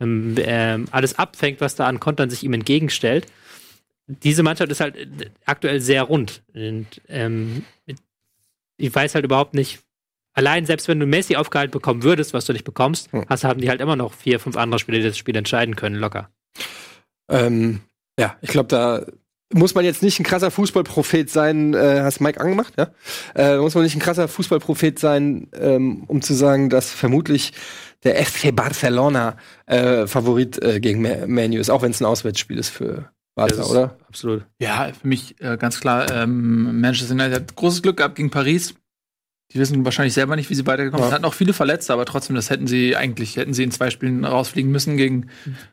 ähm, 0.00 0.34
ähm, 0.38 0.86
alles 0.90 1.18
abfängt, 1.18 1.62
was 1.62 1.76
da 1.76 1.86
an 1.86 1.98
Kontern 1.98 2.28
sich 2.28 2.44
ihm 2.44 2.52
entgegenstellt 2.52 3.26
diese 4.06 4.42
Mannschaft 4.42 4.70
ist 4.70 4.80
halt 4.80 4.96
aktuell 5.44 5.80
sehr 5.80 6.02
rund. 6.04 6.42
Und 6.54 6.86
ähm, 7.08 7.64
ich 8.76 8.94
weiß 8.94 9.14
halt 9.14 9.24
überhaupt 9.24 9.54
nicht, 9.54 9.80
allein 10.32 10.66
selbst 10.66 10.88
wenn 10.88 11.00
du 11.00 11.06
Messi 11.06 11.36
aufgehalten 11.36 11.72
bekommen 11.72 12.02
würdest, 12.02 12.32
was 12.32 12.44
du 12.44 12.52
nicht 12.52 12.64
bekommst, 12.64 13.12
hm. 13.12 13.24
hast, 13.28 13.44
haben 13.44 13.60
die 13.60 13.68
halt 13.68 13.80
immer 13.80 13.96
noch 13.96 14.12
vier, 14.12 14.38
fünf 14.38 14.56
andere 14.56 14.78
Spieler, 14.78 14.98
die 14.98 15.04
das 15.04 15.18
Spiel 15.18 15.36
entscheiden 15.36 15.76
können, 15.76 15.96
locker. 15.96 16.30
Ähm, 17.28 17.80
ja, 18.18 18.36
ich 18.40 18.50
glaube, 18.50 18.68
da 18.68 19.04
muss 19.52 19.74
man 19.74 19.84
jetzt 19.84 20.02
nicht 20.02 20.18
ein 20.18 20.24
krasser 20.24 20.50
Fußballprophet 20.50 21.30
sein, 21.30 21.74
äh, 21.74 22.00
hast 22.02 22.20
Mike 22.20 22.40
angemacht, 22.40 22.74
ja? 22.76 22.90
Äh, 23.34 23.58
muss 23.58 23.74
man 23.74 23.84
nicht 23.84 23.94
ein 23.94 24.00
krasser 24.00 24.28
Fußballprophet 24.28 24.98
sein, 24.98 25.48
ähm, 25.58 26.04
um 26.06 26.20
zu 26.20 26.34
sagen, 26.34 26.68
dass 26.68 26.90
vermutlich 26.90 27.52
der 28.02 28.24
FC 28.24 28.54
Barcelona 28.54 29.36
äh, 29.66 30.06
Favorit 30.06 30.62
äh, 30.62 30.80
gegen 30.80 31.02
Manu 31.02 31.58
ist, 31.58 31.70
auch 31.70 31.82
wenn 31.82 31.92
es 31.92 32.00
ein 32.00 32.06
Auswärtsspiel 32.06 32.58
ist 32.58 32.70
für 32.70 33.10
Barca, 33.36 33.62
oder? 33.64 33.96
Absolut. 34.08 34.44
Ja, 34.58 34.90
für 34.98 35.06
mich 35.06 35.40
äh, 35.40 35.56
ganz 35.56 35.78
klar, 35.80 36.10
ähm, 36.10 36.80
Manchester 36.80 37.14
United 37.14 37.34
hat 37.34 37.54
großes 37.54 37.82
Glück 37.82 37.98
gehabt 37.98 38.16
gegen 38.16 38.30
Paris. 38.30 38.74
Die 39.52 39.60
wissen 39.60 39.84
wahrscheinlich 39.84 40.14
selber 40.14 40.34
nicht, 40.34 40.50
wie 40.50 40.54
sie 40.56 40.66
weitergekommen 40.66 41.04
sind. 41.04 41.10
Ja. 41.10 41.14
Hatten 41.14 41.24
auch 41.24 41.34
viele 41.34 41.52
Verletzte, 41.52 41.92
aber 41.92 42.04
trotzdem, 42.04 42.34
das 42.34 42.50
hätten 42.50 42.66
sie 42.66 42.96
eigentlich, 42.96 43.36
hätten 43.36 43.54
sie 43.54 43.62
in 43.62 43.70
zwei 43.70 43.90
Spielen 43.90 44.24
rausfliegen 44.24 44.72
müssen 44.72 44.96
gegen 44.96 45.28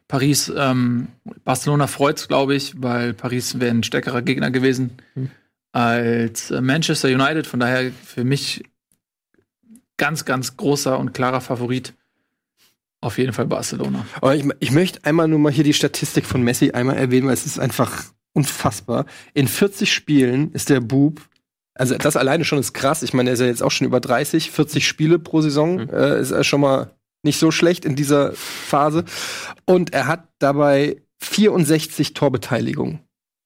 Paris. 0.08 0.52
Ähm, 0.56 1.08
Barcelona 1.44 1.88
freut's, 1.88 2.28
glaube 2.28 2.54
ich, 2.54 2.76
weil 2.84 3.14
Paris 3.16 3.60
wäre 3.60 3.72
ein 3.74 3.82
stärkerer 3.82 4.22
Gegner 4.22 4.52
gewesen 4.52 4.92
Mhm. 5.16 5.32
als 5.72 6.52
Manchester 6.52 7.08
United. 7.08 7.48
Von 7.48 7.60
daher 7.62 7.92
für 7.92 8.24
mich 8.24 8.64
ganz, 9.98 10.26
ganz 10.26 10.56
großer 10.56 11.00
und 11.00 11.14
klarer 11.14 11.42
Favorit. 11.42 11.94
Auf 13.04 13.18
jeden 13.18 13.34
Fall 13.34 13.48
Barcelona. 13.48 14.06
Aber 14.22 14.36
ich, 14.36 14.46
ich 14.60 14.72
möchte 14.72 15.04
einmal 15.04 15.28
nur 15.28 15.40
mal 15.40 15.52
hier 15.52 15.64
die 15.64 15.74
Statistik 15.74 16.26
von 16.26 16.42
Messi 16.42 16.72
einmal 16.72 16.98
erwähnen, 16.98 17.28
weil 17.28 17.34
es 17.34 17.46
ist 17.46 17.60
einfach 17.60 18.06
unfassbar. 18.34 19.06
In 19.34 19.48
40 19.48 19.92
Spielen 19.92 20.52
ist 20.54 20.70
der 20.70 20.80
Bub, 20.80 21.22
also 21.76 21.98
das 21.98 22.16
alleine 22.16 22.46
schon 22.46 22.60
ist 22.60 22.74
krass. 22.74 23.04
Ich 23.04 23.14
meine, 23.14 23.30
er 23.30 23.34
ist 23.34 23.40
ja 23.42 23.46
jetzt 23.48 23.62
auch 23.64 23.72
schon 23.72 23.88
über 23.88 24.00
30, 24.00 24.52
40 24.52 24.88
Spiele 24.88 25.20
pro 25.20 25.42
Saison, 25.42 25.82
Mhm. 25.82 25.90
äh, 25.90 26.20
ist 26.22 26.32
er 26.32 26.44
schon 26.44 26.62
mal 26.62 26.92
nicht 27.24 27.40
so 27.40 27.52
schlecht 27.52 27.84
in 27.86 27.96
dieser 27.96 28.32
Phase. 28.34 29.04
Und 29.66 29.94
er 29.94 30.08
hat 30.08 30.28
dabei 30.40 31.02
64 31.20 32.14
Torbeteiligungen, 32.14 33.00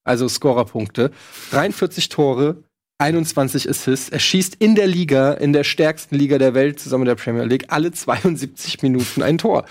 also 0.03 0.27
Scorerpunkte, 0.27 1.11
43 1.51 2.09
Tore, 2.09 2.63
21 2.99 3.69
Assists. 3.69 4.09
Er 4.09 4.19
schießt 4.19 4.55
in 4.55 4.75
der 4.75 4.87
Liga, 4.87 5.33
in 5.33 5.53
der 5.53 5.63
stärksten 5.63 6.15
Liga 6.15 6.37
der 6.37 6.53
Welt, 6.53 6.79
zusammen 6.79 7.03
mit 7.03 7.09
der 7.09 7.23
Premier 7.23 7.43
League, 7.43 7.65
alle 7.69 7.91
72 7.91 8.81
Minuten 8.81 9.21
ein 9.23 9.37
Tor. 9.37 9.65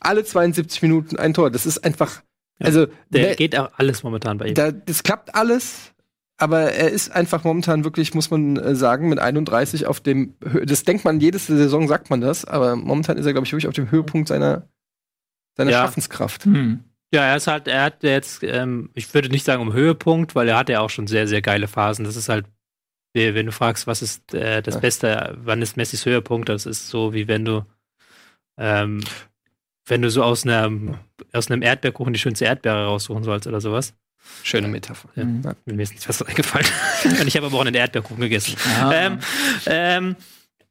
Alle 0.00 0.24
72 0.24 0.82
Minuten 0.82 1.16
ein 1.16 1.34
Tor. 1.34 1.50
Das 1.50 1.66
ist 1.66 1.78
einfach, 1.84 2.22
also, 2.60 2.86
Der 2.86 2.94
wer- 3.10 3.36
geht 3.36 3.56
auch 3.58 3.70
alles 3.76 4.02
momentan 4.02 4.38
bei 4.38 4.48
ihm. 4.48 4.54
da, 4.54 4.70
das 4.70 5.02
klappt 5.02 5.34
alles, 5.34 5.92
aber 6.36 6.72
er 6.72 6.90
ist 6.90 7.10
einfach 7.10 7.42
momentan 7.42 7.82
wirklich, 7.82 8.14
muss 8.14 8.30
man 8.30 8.56
äh, 8.56 8.76
sagen, 8.76 9.08
mit 9.08 9.18
31 9.18 9.86
auf 9.86 9.98
dem, 10.00 10.34
das 10.64 10.84
denkt 10.84 11.04
man, 11.04 11.18
jede 11.18 11.38
Saison 11.38 11.88
sagt 11.88 12.10
man 12.10 12.20
das, 12.20 12.44
aber 12.44 12.76
momentan 12.76 13.16
ist 13.16 13.26
er, 13.26 13.32
glaube 13.32 13.46
ich, 13.46 13.52
wirklich 13.52 13.66
auf 13.68 13.74
dem 13.74 13.90
Höhepunkt 13.90 14.28
seiner, 14.28 14.68
seiner 15.56 15.72
Ja. 15.72 15.80
Schaffenskraft. 15.82 16.44
Hm. 16.44 16.84
Ja, 17.12 17.22
er 17.24 17.36
ist 17.38 17.46
halt, 17.48 17.66
er 17.66 17.82
hat 17.82 18.02
jetzt, 18.04 18.42
ähm, 18.44 18.90
ich 18.94 19.12
würde 19.14 19.30
nicht 19.30 19.44
sagen 19.44 19.62
um 19.62 19.72
Höhepunkt, 19.72 20.34
weil 20.36 20.46
er 20.46 20.58
hatte 20.58 20.72
ja 20.72 20.80
auch 20.80 20.90
schon 20.90 21.06
sehr, 21.08 21.26
sehr 21.26 21.40
geile 21.42 21.66
Phasen. 21.66 22.04
Das 22.04 22.16
ist 22.16 22.28
halt, 22.28 22.44
wenn 23.14 23.46
du 23.46 23.52
fragst, 23.52 23.86
was 23.86 24.02
ist 24.02 24.34
äh, 24.34 24.62
das 24.62 24.74
Ja. 24.74 24.80
Beste, 24.80 25.36
wann 25.42 25.62
ist 25.62 25.76
Messis 25.76 26.04
Höhepunkt, 26.06 26.48
das 26.48 26.66
ist 26.66 26.88
so, 26.88 27.12
wie 27.14 27.26
wenn 27.28 27.44
du, 27.44 27.64
ähm, 28.58 29.02
wenn 29.86 30.02
du 30.02 30.10
so 30.10 30.22
aus 30.22 30.44
einem, 30.44 30.98
aus 31.32 31.50
einem 31.50 31.62
Erdbeerkuchen 31.62 32.12
die 32.12 32.18
schönste 32.18 32.44
Erdbeere 32.44 32.86
raussuchen 32.86 33.24
sollst 33.24 33.46
oder 33.46 33.60
sowas. 33.60 33.94
Schöne 34.42 34.68
Metapher. 34.68 35.08
Ja. 35.14 35.24
Mhm. 35.24 35.42
Mir 35.64 35.82
ist 35.82 35.90
nichts 35.90 36.08
was 36.08 36.20
eingefallen. 36.22 36.66
Und 37.04 37.26
ich 37.26 37.36
habe 37.36 37.46
aber 37.46 37.56
auch 37.56 37.62
einen 37.62 37.74
Erdbeerkuchen 37.74 38.20
gegessen. 38.20 38.56
Ah. 38.80 38.92
Ähm, 38.92 39.18
ähm, 39.66 40.16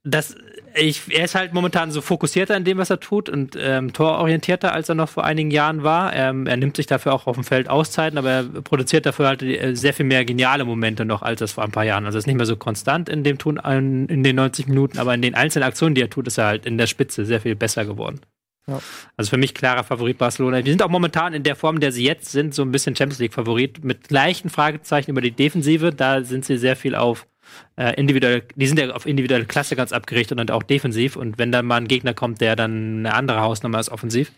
das, 0.07 0.35
ich, 0.75 1.01
er 1.09 1.25
ist 1.25 1.35
halt 1.35 1.53
momentan 1.53 1.91
so 1.91 2.01
fokussierter 2.01 2.55
in 2.55 2.63
dem, 2.63 2.77
was 2.77 2.89
er 2.89 2.99
tut 2.99 3.29
und 3.29 3.57
ähm, 3.59 3.93
tororientierter, 3.93 4.73
als 4.73 4.89
er 4.89 4.95
noch 4.95 5.09
vor 5.09 5.23
einigen 5.23 5.51
Jahren 5.51 5.83
war. 5.83 6.13
Ähm, 6.13 6.47
er 6.47 6.57
nimmt 6.57 6.75
sich 6.75 6.85
dafür 6.85 7.13
auch 7.13 7.27
auf 7.27 7.35
dem 7.35 7.43
Feld 7.43 7.69
Auszeiten, 7.69 8.17
aber 8.17 8.29
er 8.29 8.43
produziert 8.43 9.05
dafür 9.05 9.27
halt 9.27 9.41
äh, 9.41 9.75
sehr 9.75 9.93
viel 9.93 10.05
mehr 10.05 10.25
geniale 10.25 10.65
Momente 10.65 11.05
noch, 11.05 11.21
als 11.21 11.39
das 11.39 11.53
vor 11.53 11.63
ein 11.63 11.71
paar 11.71 11.85
Jahren. 11.85 12.05
Also 12.05 12.17
er 12.17 12.19
ist 12.19 12.27
nicht 12.27 12.37
mehr 12.37 12.45
so 12.45 12.55
konstant 12.55 13.09
in 13.09 13.23
dem 13.23 13.37
Tun 13.37 13.57
in, 13.57 14.07
in 14.07 14.23
den 14.23 14.35
90 14.35 14.67
Minuten, 14.67 14.99
aber 14.99 15.13
in 15.13 15.21
den 15.21 15.35
einzelnen 15.35 15.67
Aktionen, 15.67 15.95
die 15.95 16.01
er 16.01 16.09
tut, 16.09 16.27
ist 16.27 16.37
er 16.37 16.45
halt 16.45 16.65
in 16.65 16.77
der 16.77 16.87
Spitze 16.87 17.25
sehr 17.25 17.41
viel 17.41 17.55
besser 17.55 17.85
geworden. 17.85 18.21
Ja. 18.69 18.81
Also 19.15 19.29
für 19.29 19.37
mich 19.37 19.53
klarer 19.53 19.83
Favorit 19.85 20.17
Barcelona. 20.17 20.61
Die 20.61 20.71
sind 20.71 20.83
auch 20.83 20.89
momentan 20.89 21.33
in 21.33 21.43
der 21.43 21.55
Form, 21.55 21.75
in 21.75 21.81
der 21.81 21.93
sie 21.93 22.03
jetzt 22.03 22.31
sind, 22.31 22.53
so 22.53 22.63
ein 22.63 22.71
bisschen 22.71 22.95
Champions 22.95 23.19
League 23.19 23.33
Favorit 23.33 23.83
mit 23.83 24.11
leichten 24.11 24.49
Fragezeichen 24.49 25.11
über 25.11 25.21
die 25.21 25.31
Defensive. 25.31 25.93
Da 25.93 26.23
sind 26.23 26.43
sie 26.43 26.57
sehr 26.57 26.75
viel 26.75 26.93
auf 26.93 27.27
äh, 27.77 27.93
individuelle, 27.95 28.43
die 28.55 28.67
sind 28.67 28.79
ja 28.79 28.91
auf 28.91 29.05
individuelle 29.05 29.45
Klasse 29.45 29.75
ganz 29.75 29.91
abgerichtet 29.91 30.39
und 30.39 30.51
auch 30.51 30.63
defensiv. 30.63 31.15
Und 31.15 31.37
wenn 31.37 31.51
dann 31.51 31.65
mal 31.65 31.77
ein 31.77 31.87
Gegner 31.87 32.13
kommt, 32.13 32.41
der 32.41 32.55
dann 32.55 32.99
eine 32.99 33.13
andere 33.13 33.41
Hausnummer 33.41 33.79
ist 33.79 33.89
offensiv, 33.89 34.31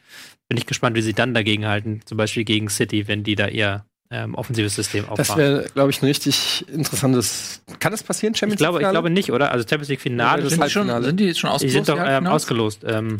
bin 0.47 0.57
ich 0.57 0.65
gespannt, 0.65 0.95
wie 0.95 1.01
sie 1.01 1.13
dann 1.13 1.33
dagegen 1.33 1.67
halten. 1.67 2.01
Zum 2.05 2.17
Beispiel 2.17 2.43
gegen 2.43 2.69
City, 2.69 3.07
wenn 3.07 3.23
die 3.23 3.35
da 3.35 3.47
ihr 3.47 3.85
ähm, 4.11 4.33
offensives 4.33 4.73
System 4.75 5.05
Das 5.15 5.29
aufbauen. 5.29 5.37
wäre, 5.37 5.65
glaube 5.75 5.91
ich, 5.91 6.01
ein 6.01 6.05
richtig 6.07 6.65
interessantes. 6.67 7.61
Kann 7.79 7.91
das 7.91 8.01
passieren, 8.01 8.33
Ich 8.33 8.39
Champions 8.39 8.57
glaube, 8.59 8.77
ich 8.77 8.81
League-Finale? 8.81 8.93
glaube 8.93 9.09
nicht, 9.11 9.31
oder? 9.31 9.51
Also 9.51 9.67
Champions 9.67 9.89
League 9.89 10.01
Finale, 10.01 10.41
das 10.41 10.51
sind, 10.53 10.63
die 10.63 10.69
schon, 10.71 10.81
Halbfinale. 10.81 11.05
sind 11.05 11.19
die 11.19 11.25
jetzt 11.25 11.39
schon 11.39 11.49
die 11.49 11.53
ausgelost? 11.53 11.73
sind 11.75 11.89
doch 11.89 11.93
die 11.95 11.99
ähm, 12.01 12.07
Halbfinals? 12.07 12.35
ausgelost. 12.43 12.83
Ähm, 12.87 13.17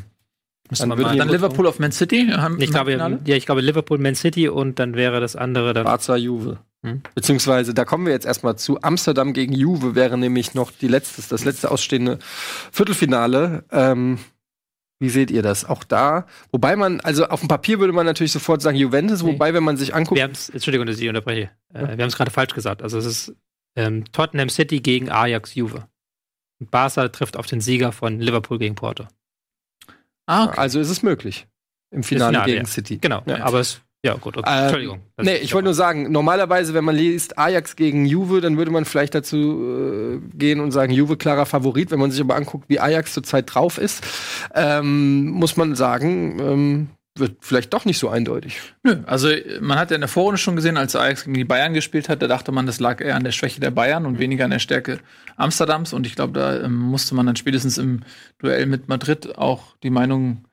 Dann 0.72 0.90
mal- 0.90 0.96
die- 0.98 1.18
Dann 1.18 1.30
Liverpool 1.30 1.68
auf 1.68 1.78
Man 1.80 1.92
City. 1.92 2.28
haben- 2.36 2.60
ich 2.60 2.72
glaube, 2.72 2.92
ja, 2.94 3.36
ich 3.36 3.46
glaube 3.46 3.62
Liverpool, 3.62 4.00
Man 4.00 4.16
City 4.16 4.50
und 4.50 4.80
dann 4.80 4.96
wäre 4.96 5.20
das 5.20 5.36
andere 5.36 5.74
dann. 5.74 5.84
Barca 5.84 6.16
Juve. 6.16 6.58
Hm. 6.86 7.02
Beziehungsweise, 7.14 7.74
da 7.74 7.84
kommen 7.84 8.06
wir 8.06 8.14
jetzt 8.14 8.26
erstmal 8.26 8.58
zu. 8.58 8.82
Amsterdam 8.82 9.34
gegen 9.34 9.54
Juve 9.54 9.96
wäre 9.96 10.18
nämlich 10.18 10.54
noch 10.54 10.72
die 10.72 10.88
letzte, 10.88 11.22
das 11.28 11.44
letzte 11.44 11.72
ausstehende 11.72 12.20
Viertelfinale. 12.72 13.66
Ähm, 13.72 14.20
wie 15.02 15.10
seht 15.10 15.32
ihr 15.32 15.42
das? 15.42 15.66
Auch 15.66 15.84
da, 15.84 16.26
wobei 16.52 16.76
man, 16.76 17.00
also 17.02 17.28
auf 17.28 17.40
dem 17.40 17.48
Papier 17.48 17.80
würde 17.80 17.94
man 17.94 18.06
natürlich 18.06 18.34
sofort 18.34 18.62
sagen 18.62 18.78
Juventus, 18.78 19.24
Nee. 19.24 19.34
wobei, 19.34 19.54
wenn 19.54 19.64
man 19.64 19.78
sich 19.78 19.96
anguckt, 19.96 20.18
Wir 20.18 20.24
haben 20.24 20.32
es, 20.32 20.50
Entschuldigung, 20.50 20.88
dass 20.88 21.00
ich 21.00 21.08
unterbreche. 21.08 21.52
Äh, 21.74 21.80
Wir 21.80 21.90
haben 21.90 22.02
es 22.02 22.18
gerade 22.18 22.32
falsch 22.32 22.54
gesagt. 22.54 22.82
Also 22.82 22.98
es 22.98 23.06
ist 23.06 23.36
ähm, 23.76 24.06
Tottenham 24.12 24.50
City 24.50 24.80
gegen 24.82 25.10
Ajax 25.10 25.56
Juve. 25.56 25.88
Und 26.60 26.72
Barca 26.72 27.08
trifft 27.08 27.38
auf 27.38 27.48
den 27.48 27.62
Sieger 27.62 27.92
von 27.94 28.20
Liverpool 28.20 28.60
gegen 28.60 28.76
Porto. 28.76 29.08
Ah, 30.26 30.46
okay. 30.46 30.60
also 30.60 30.80
ist 30.80 30.90
es 30.90 31.02
möglich. 31.02 31.48
Im 31.92 32.04
Finale, 32.04 32.34
Finale, 32.34 32.52
gegen 32.52 32.66
ja. 32.66 32.72
City. 32.72 32.98
Genau. 32.98 33.24
Ja. 33.26 33.44
Aber 33.44 33.62
es, 33.62 33.82
ja 34.04 34.16
gut, 34.16 34.38
okay. 34.38 34.50
Ähm, 34.50 34.64
Entschuldigung. 34.64 35.00
Das 35.18 35.26
Nee, 35.26 35.36
ich 35.38 35.54
wollte 35.54 35.66
nur 35.66 35.74
sagen, 35.74 36.12
normalerweise, 36.12 36.74
wenn 36.74 36.86
man 36.86 36.96
liest 36.96 37.38
Ajax 37.38 37.76
gegen 37.76 38.06
Juve, 38.06 38.40
dann 38.40 38.58
würde 38.58 38.72
man 38.72 38.86
vielleicht 38.86 39.14
dazu 39.14 39.38
äh, 39.38 40.38
gehen 40.38 40.62
und 40.62 40.72
sagen, 40.72 40.94
Juve 40.94 41.18
klarer 41.18 41.46
Favorit. 41.46 41.92
Wenn 41.92 42.00
man 42.00 42.12
sich 42.12 42.22
aber 42.22 42.36
anguckt, 42.36 42.70
wie 42.70 42.80
Ajax 42.80 43.14
zurzeit 43.14 43.54
drauf 43.54 43.78
ist, 43.78 44.06
ähm, 44.56 45.30
muss 45.32 45.58
man 45.58 45.76
sagen, 45.76 46.40
ähm, 46.40 46.90
wird 47.20 47.38
vielleicht 47.42 47.74
doch 47.74 47.86
nicht 47.86 48.00
so 48.00 48.10
eindeutig. 48.10 48.62
Nö, 48.84 49.00
also 49.06 49.30
man 49.60 49.78
hat 49.78 49.92
ja 49.92 49.96
in 49.96 50.02
der 50.02 50.08
Vorrunde 50.08 50.38
schon 50.38 50.56
gesehen, 50.56 50.78
als 50.78 50.96
Ajax 50.96 51.26
gegen 51.26 51.36
die 51.36 51.44
Bayern 51.44 51.74
gespielt 51.74 52.08
hat, 52.08 52.22
da 52.22 52.28
dachte 52.28 52.52
man, 52.52 52.66
das 52.66 52.80
lag 52.80 53.02
eher 53.02 53.16
an 53.16 53.24
der 53.24 53.32
Schwäche 53.32 53.60
der 53.60 53.72
Bayern 53.72 54.06
und 54.06 54.20
weniger 54.20 54.46
an 54.46 54.52
der 54.52 54.60
Stärke 54.60 55.00
Amsterdams. 55.36 55.92
Und 55.92 56.08
ich 56.08 56.16
glaube, 56.16 56.40
da 56.40 56.64
ähm, 56.64 56.76
musste 56.76 57.16
man 57.16 57.26
dann 57.26 57.36
spätestens 57.36 57.78
im 57.78 58.02
Duell 58.38 58.66
mit 58.66 58.88
Madrid 58.88 59.38
auch 59.38 59.76
die 59.84 59.90
Meinung 59.90 60.46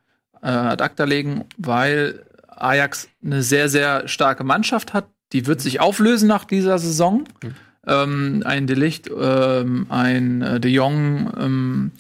äh, 0.42 0.48
ad 0.48 0.82
acta 0.82 1.04
legen, 1.04 1.44
weil 1.56 2.24
Ajax 2.56 3.08
eine 3.24 3.42
sehr, 3.42 3.68
sehr 3.68 4.08
starke 4.08 4.44
Mannschaft 4.44 4.92
hat. 4.92 5.08
Die 5.32 5.46
wird 5.46 5.60
sich 5.60 5.80
auflösen 5.80 6.28
nach 6.28 6.44
dieser 6.44 6.78
Saison. 6.78 7.24
Ähm, 7.86 8.42
ein 8.44 8.66
Delicht, 8.66 9.10
ähm, 9.16 9.86
ein 9.88 10.42
äh, 10.42 10.60
De 10.60 10.70
Jong, 10.70 11.32
ähm, 11.38 11.92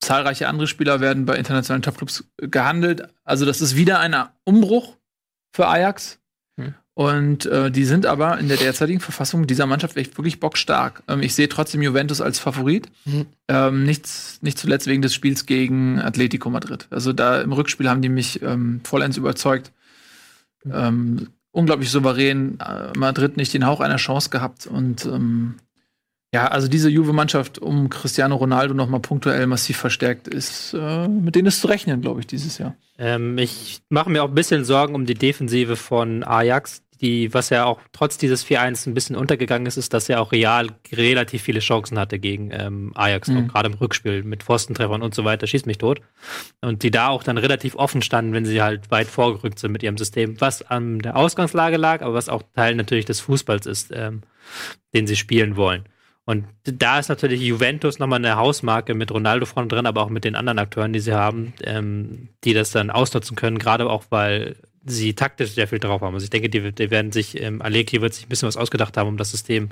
zahlreiche 0.00 0.48
andere 0.48 0.66
Spieler 0.66 1.00
werden 1.00 1.26
bei 1.26 1.36
internationalen 1.36 1.82
Topclubs 1.82 2.24
gehandelt. 2.38 3.02
Also 3.24 3.44
das 3.44 3.60
ist 3.60 3.76
wieder 3.76 4.00
ein 4.00 4.16
Umbruch 4.44 4.96
für 5.52 5.68
Ajax. 5.68 6.18
Hm. 6.58 6.74
Und 6.94 7.46
äh, 7.46 7.70
die 7.70 7.84
sind 7.84 8.06
aber 8.06 8.38
in 8.38 8.48
der 8.48 8.56
derzeitigen 8.56 9.00
Verfassung 9.00 9.46
dieser 9.46 9.66
Mannschaft 9.66 9.96
echt 9.96 10.16
wirklich 10.18 10.40
bockstark. 10.40 11.02
Ähm, 11.08 11.22
ich 11.22 11.34
sehe 11.34 11.48
trotzdem 11.48 11.82
Juventus 11.82 12.20
als 12.20 12.38
Favorit. 12.38 12.88
Mhm. 13.04 13.26
Ähm, 13.48 13.84
nichts, 13.84 14.38
nicht 14.42 14.58
zuletzt 14.58 14.86
wegen 14.86 15.02
des 15.02 15.14
Spiels 15.14 15.46
gegen 15.46 15.98
Atletico 16.00 16.50
Madrid. 16.50 16.86
Also 16.90 17.12
da 17.12 17.40
im 17.40 17.52
Rückspiel 17.52 17.88
haben 17.88 18.02
die 18.02 18.08
mich 18.08 18.42
ähm, 18.42 18.80
vollends 18.84 19.16
überzeugt. 19.16 19.72
Ähm, 20.64 21.28
unglaublich 21.52 21.90
souverän. 21.90 22.58
Äh, 22.60 22.98
Madrid 22.98 23.36
nicht 23.36 23.54
den 23.54 23.66
Hauch 23.66 23.80
einer 23.80 23.96
Chance 23.96 24.30
gehabt. 24.30 24.66
Und 24.66 25.04
ähm, 25.06 25.56
ja, 26.32 26.46
also 26.46 26.68
diese 26.68 26.88
Juve-Mannschaft 26.88 27.58
um 27.58 27.90
Cristiano 27.90 28.36
Ronaldo 28.36 28.72
noch 28.72 28.88
mal 28.88 29.00
punktuell 29.00 29.46
massiv 29.46 29.78
verstärkt 29.78 30.28
ist, 30.28 30.74
äh, 30.74 31.08
mit 31.08 31.34
denen 31.34 31.48
ist 31.48 31.60
zu 31.60 31.66
rechnen, 31.66 32.00
glaube 32.00 32.20
ich, 32.20 32.26
dieses 32.26 32.58
Jahr. 32.58 32.76
Ähm, 32.98 33.36
ich 33.38 33.82
mache 33.88 34.10
mir 34.10 34.22
auch 34.22 34.28
ein 34.28 34.34
bisschen 34.34 34.64
Sorgen 34.64 34.94
um 34.94 35.06
die 35.06 35.14
Defensive 35.14 35.74
von 35.74 36.22
Ajax, 36.22 36.82
die, 37.00 37.32
was 37.32 37.50
ja 37.50 37.64
auch 37.64 37.80
trotz 37.92 38.18
dieses 38.18 38.44
4-1 38.46 38.86
ein 38.86 38.94
bisschen 38.94 39.16
untergegangen 39.16 39.66
ist, 39.66 39.76
ist, 39.76 39.94
dass 39.94 40.08
er 40.08 40.20
auch 40.20 40.32
real 40.32 40.68
relativ 40.92 41.42
viele 41.42 41.60
Chancen 41.60 41.98
hatte 41.98 42.18
gegen 42.18 42.50
ähm, 42.52 42.92
Ajax, 42.94 43.28
Mhm. 43.28 43.48
gerade 43.48 43.68
im 43.70 43.74
Rückspiel 43.74 44.22
mit 44.22 44.42
Pfostentreffern 44.42 45.02
und 45.02 45.14
so 45.14 45.24
weiter, 45.24 45.46
schießt 45.46 45.66
mich 45.66 45.78
tot. 45.78 46.00
Und 46.60 46.82
die 46.82 46.90
da 46.90 47.08
auch 47.08 47.22
dann 47.22 47.38
relativ 47.38 47.74
offen 47.76 48.02
standen, 48.02 48.32
wenn 48.34 48.44
sie 48.44 48.60
halt 48.60 48.90
weit 48.90 49.06
vorgerückt 49.06 49.58
sind 49.58 49.72
mit 49.72 49.82
ihrem 49.82 49.96
System, 49.96 50.40
was 50.40 50.62
an 50.62 50.98
der 50.98 51.16
Ausgangslage 51.16 51.76
lag, 51.76 52.02
aber 52.02 52.14
was 52.14 52.28
auch 52.28 52.42
Teil 52.54 52.74
natürlich 52.74 53.06
des 53.06 53.20
Fußballs 53.20 53.66
ist, 53.66 53.90
ähm, 53.94 54.22
den 54.94 55.06
sie 55.06 55.16
spielen 55.16 55.56
wollen. 55.56 55.84
Und 56.26 56.44
da 56.62 56.98
ist 56.98 57.08
natürlich 57.08 57.40
Juventus 57.40 57.98
nochmal 57.98 58.18
eine 58.18 58.36
Hausmarke 58.36 58.94
mit 58.94 59.10
Ronaldo 59.10 59.46
vorne 59.46 59.68
drin, 59.68 59.86
aber 59.86 60.02
auch 60.02 60.10
mit 60.10 60.24
den 60.24 60.36
anderen 60.36 60.58
Akteuren, 60.58 60.92
die 60.92 61.00
sie 61.00 61.14
haben, 61.14 61.54
ähm, 61.64 62.28
die 62.44 62.52
das 62.52 62.70
dann 62.70 62.90
ausnutzen 62.90 63.36
können, 63.36 63.58
gerade 63.58 63.88
auch, 63.88 64.04
weil 64.10 64.56
sie 64.84 65.14
taktisch 65.14 65.52
sehr 65.52 65.68
viel 65.68 65.78
drauf 65.78 66.00
haben. 66.00 66.14
Also 66.14 66.24
ich 66.24 66.30
denke, 66.30 66.48
die, 66.48 66.72
die 66.72 66.90
werden 66.90 67.12
sich, 67.12 67.40
ähm, 67.40 67.60
Aleki 67.62 68.00
wird 68.00 68.14
sich 68.14 68.26
ein 68.26 68.28
bisschen 68.28 68.48
was 68.48 68.56
ausgedacht 68.56 68.96
haben, 68.96 69.08
um 69.08 69.16
das 69.16 69.30
System 69.30 69.68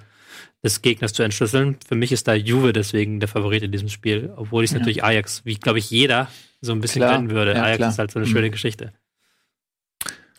des 0.63 0.83
Gegners 0.83 1.13
zu 1.13 1.23
entschlüsseln. 1.23 1.77
Für 1.87 1.95
mich 1.95 2.13
ist 2.13 2.29
da 2.29 2.35
Juve 2.35 2.73
deswegen 2.73 3.19
der 3.21 3.29
Favorit 3.29 3.63
in 3.63 3.73
diesem 3.73 3.89
Spiel, 3.89 4.33
obwohl 4.37 4.65
ich 4.65 4.71
es 4.71 4.75
Ja. 4.75 4.81
natürlich 4.81 5.05
Ajax, 5.05 5.45
wie 5.45 5.55
glaube 5.57 5.79
ich 5.79 5.91
jeder, 5.91 6.29
so 6.61 6.73
ein 6.73 6.81
bisschen 6.81 7.01
Klar. 7.01 7.15
gönnen 7.17 7.31
würde. 7.31 7.55
Ja, 7.55 7.63
Ajax 7.63 7.77
klar. 7.79 7.91
ist 7.91 7.99
halt 7.99 8.11
so 8.11 8.19
eine 8.19 8.27
Mhm. 8.29 8.33
schöne 8.33 8.51
Geschichte. 8.51 8.93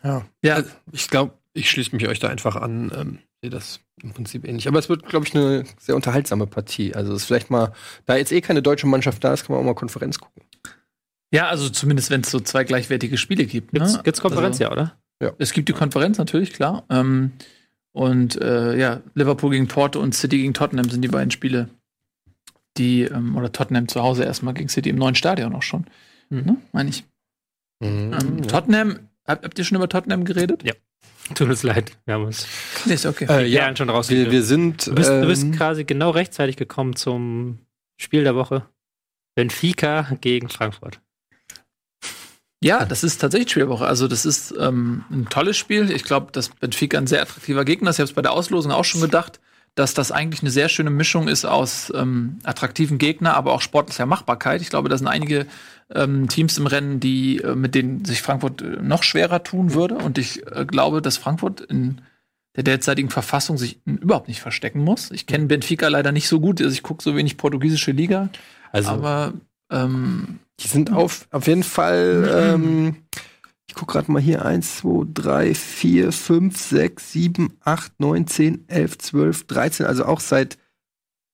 Ja. 0.03 0.25
Ja, 0.43 0.63
Ich 0.91 1.09
glaube, 1.09 1.33
ich 1.53 1.69
schließe 1.69 1.95
mich 1.95 2.07
euch 2.07 2.19
da 2.19 2.27
einfach 2.29 2.55
an. 2.55 2.91
Ähm, 2.95 3.19
sehe 3.41 3.49
das 3.49 3.79
im 4.01 4.11
Prinzip 4.13 4.45
ähnlich. 4.47 4.67
Aber 4.67 4.79
es 4.79 4.87
wird, 4.89 5.05
glaube 5.07 5.25
ich, 5.25 5.35
eine 5.35 5.65
sehr 5.77 5.95
unterhaltsame 5.95 6.47
Partie. 6.47 6.93
Also 6.95 7.11
es 7.13 7.21
ist 7.21 7.25
vielleicht 7.25 7.49
mal, 7.49 7.73
da 8.05 8.15
jetzt 8.15 8.31
eh 8.31 8.41
keine 8.41 8.61
deutsche 8.61 8.87
Mannschaft 8.87 9.23
da 9.23 9.33
ist, 9.33 9.45
kann 9.45 9.53
man 9.55 9.61
auch 9.61 9.65
mal 9.67 9.75
Konferenz 9.75 10.19
gucken. 10.19 10.43
Ja, 11.31 11.47
also 11.47 11.69
zumindest 11.69 12.09
wenn 12.09 12.21
es 12.21 12.31
so 12.31 12.39
zwei 12.39 12.63
gleichwertige 12.63 13.17
Spiele 13.17 13.45
gibt. 13.45 13.71
Gibt's, 13.71 13.93
ne? 13.93 14.03
gibt's 14.03 14.21
Konferenz, 14.21 14.55
also, 14.55 14.63
ja, 14.63 14.71
oder? 14.71 15.35
Es 15.37 15.51
gibt 15.53 15.69
die 15.69 15.73
Konferenz 15.73 16.17
natürlich, 16.17 16.53
klar. 16.53 16.85
Ähm, 16.89 17.31
und 17.91 18.41
äh, 18.41 18.77
ja, 18.77 19.01
Liverpool 19.15 19.51
gegen 19.51 19.67
Porto 19.67 19.99
und 19.99 20.15
City 20.15 20.37
gegen 20.37 20.53
Tottenham 20.53 20.89
sind 20.89 21.01
die 21.01 21.07
beiden 21.07 21.31
Spiele, 21.31 21.69
die, 22.77 23.03
ähm, 23.03 23.35
oder 23.35 23.51
Tottenham 23.51 23.87
zu 23.87 24.01
Hause 24.01 24.23
erstmal 24.23 24.53
gegen 24.53 24.69
City 24.69 24.89
im 24.89 24.95
neuen 24.95 25.15
Stadion 25.15 25.53
auch 25.53 25.63
schon. 25.63 25.85
Mhm. 26.29 26.45
Ne? 26.45 26.57
Meine 26.71 26.89
ich. 26.89 27.03
Mhm. 27.79 28.13
Ähm, 28.13 28.47
Tottenham, 28.47 28.99
habt, 29.25 29.43
habt 29.43 29.57
ihr 29.59 29.65
schon 29.65 29.75
über 29.75 29.89
Tottenham 29.89 30.23
geredet? 30.23 30.63
Ja. 30.63 30.73
Tut 31.35 31.47
uns 31.47 31.61
leid, 31.61 31.91
wir 32.05 32.15
haben 32.15 32.25
uns 32.25 32.47
Nee, 32.85 32.95
ist 32.95 33.05
okay. 33.05 33.27
Äh, 33.29 33.45
ja, 33.45 33.75
schon 33.75 33.87
wir, 33.87 33.93
rausgegeben. 33.93 34.31
wir 34.31 34.43
sind. 34.43 34.87
Du 34.87 34.95
bist, 34.95 35.09
du 35.09 35.27
bist 35.27 35.43
ähm, 35.43 35.51
quasi 35.51 35.83
genau 35.83 36.09
rechtzeitig 36.09 36.55
gekommen 36.55 36.95
zum 36.95 37.59
Spiel 37.97 38.23
der 38.23 38.35
Woche. 38.35 38.65
Benfica 39.35 40.17
gegen 40.21 40.49
Frankfurt. 40.49 40.99
Ja, 42.61 42.85
das 42.85 43.03
ist 43.03 43.19
tatsächlich 43.19 43.51
Spielwoche. 43.51 43.85
Also, 43.85 44.07
das 44.07 44.25
ist 44.25 44.53
ähm, 44.59 45.05
ein 45.09 45.27
tolles 45.29 45.57
Spiel. 45.57 45.91
Ich 45.91 46.03
glaube, 46.03 46.31
dass 46.31 46.49
Benfica 46.49 46.97
ein 46.97 47.07
sehr 47.07 47.21
attraktiver 47.21 47.63
Gegner 47.63 47.89
ist. 47.89 47.97
Ich 47.97 48.01
habe 48.01 48.09
es 48.09 48.15
bei 48.15 48.21
der 48.21 48.33
Auslosung 48.33 48.71
auch 48.71 48.83
schon 48.83 49.01
gedacht, 49.01 49.39
dass 49.75 49.93
das 49.93 50.11
eigentlich 50.11 50.41
eine 50.41 50.51
sehr 50.51 50.67
schöne 50.67 50.89
Mischung 50.89 51.29
ist 51.29 51.45
aus 51.45 51.91
ähm, 51.95 52.39
attraktiven 52.43 52.97
Gegner, 52.97 53.35
aber 53.35 53.53
auch 53.53 53.61
sportlicher 53.61 54.05
Machbarkeit. 54.05 54.61
Ich 54.61 54.69
glaube, 54.69 54.89
da 54.89 54.97
sind 54.97 55.07
einige 55.07 55.45
ähm, 55.93 56.27
Teams 56.27 56.57
im 56.57 56.67
Rennen, 56.67 56.99
die 56.99 57.39
äh, 57.39 57.55
mit 57.55 57.75
denen 57.75 58.03
sich 58.03 58.21
Frankfurt 58.21 58.61
äh, 58.61 58.81
noch 58.81 59.03
schwerer 59.03 59.41
tun 59.43 59.73
würde. 59.73 59.95
Und 59.95 60.17
ich 60.17 60.45
äh, 60.47 60.65
glaube, 60.65 61.01
dass 61.01 61.17
Frankfurt 61.17 61.61
in 61.61 62.01
der 62.57 62.63
derzeitigen 62.63 63.09
Verfassung 63.09 63.57
sich 63.57 63.79
überhaupt 63.85 64.27
nicht 64.27 64.41
verstecken 64.41 64.83
muss. 64.83 65.11
Ich 65.11 65.27
kenne 65.27 65.45
Benfica 65.45 65.87
leider 65.87 66.11
nicht 66.11 66.27
so 66.27 66.41
gut. 66.41 66.61
Also 66.61 66.73
ich 66.73 66.83
gucke 66.83 67.01
so 67.01 67.15
wenig 67.15 67.37
portugiesische 67.37 67.91
Liga. 67.91 68.29
also, 68.73 68.89
aber 68.89 69.33
ähm, 69.69 70.39
die 70.59 70.67
sind 70.67 70.91
auf, 70.91 71.27
auf 71.31 71.47
jeden 71.47 71.63
Fall. 71.63 72.29
Ähm, 72.31 72.97
ich 73.67 73.75
gucke 73.75 73.93
gerade 73.93 74.11
mal 74.11 74.21
hier. 74.21 74.45
1, 74.45 74.77
2, 74.77 75.05
3, 75.13 75.55
4, 75.55 76.11
5, 76.11 76.57
6, 76.57 77.11
7, 77.11 77.53
8, 77.63 77.99
9, 77.99 78.27
10, 78.27 78.65
11, 78.67 78.97
12, 78.97 79.47
13. 79.47 79.85
Also 79.85 80.05
auch 80.05 80.19
seit 80.19 80.57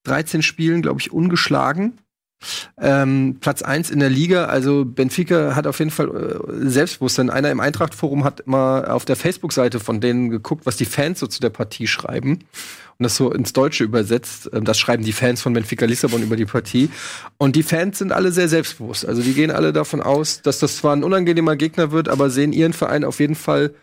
13 0.03 0.41
Spielen, 0.41 0.81
glaube 0.81 0.99
ich, 0.99 1.11
ungeschlagen. 1.11 1.97
Ähm, 2.79 3.37
Platz 3.39 3.61
1 3.61 3.89
in 3.89 3.99
der 3.99 4.09
Liga, 4.09 4.45
also 4.45 4.85
Benfica 4.85 5.55
hat 5.55 5.67
auf 5.67 5.79
jeden 5.79 5.91
Fall 5.91 6.09
äh, 6.09 6.69
Selbstbewusstsein. 6.69 7.29
Einer 7.29 7.51
im 7.51 7.59
Eintracht-Forum 7.59 8.23
hat 8.23 8.45
mal 8.47 8.85
auf 8.85 9.05
der 9.05 9.15
Facebook-Seite 9.15 9.79
von 9.79 10.01
denen 10.01 10.29
geguckt, 10.29 10.65
was 10.65 10.77
die 10.77 10.85
Fans 10.85 11.19
so 11.19 11.27
zu 11.27 11.39
der 11.39 11.49
Partie 11.49 11.87
schreiben 11.87 12.39
und 12.97 13.03
das 13.03 13.15
so 13.15 13.31
ins 13.31 13.53
Deutsche 13.53 13.83
übersetzt. 13.83 14.49
Ähm, 14.53 14.65
das 14.65 14.77
schreiben 14.77 15.03
die 15.03 15.13
Fans 15.13 15.41
von 15.41 15.53
Benfica 15.53 15.85
Lissabon 15.85 16.23
über 16.23 16.35
die 16.35 16.45
Partie. 16.45 16.89
Und 17.37 17.55
die 17.55 17.63
Fans 17.63 17.99
sind 17.99 18.11
alle 18.11 18.31
sehr 18.31 18.49
selbstbewusst. 18.49 19.05
Also 19.05 19.21
die 19.21 19.33
gehen 19.33 19.51
alle 19.51 19.73
davon 19.73 20.01
aus, 20.01 20.41
dass 20.41 20.59
das 20.59 20.77
zwar 20.77 20.95
ein 20.95 21.03
unangenehmer 21.03 21.55
Gegner 21.55 21.91
wird, 21.91 22.09
aber 22.09 22.29
sehen 22.29 22.53
ihren 22.53 22.73
Verein 22.73 23.03
auf 23.03 23.19
jeden 23.19 23.35
Fall 23.35 23.73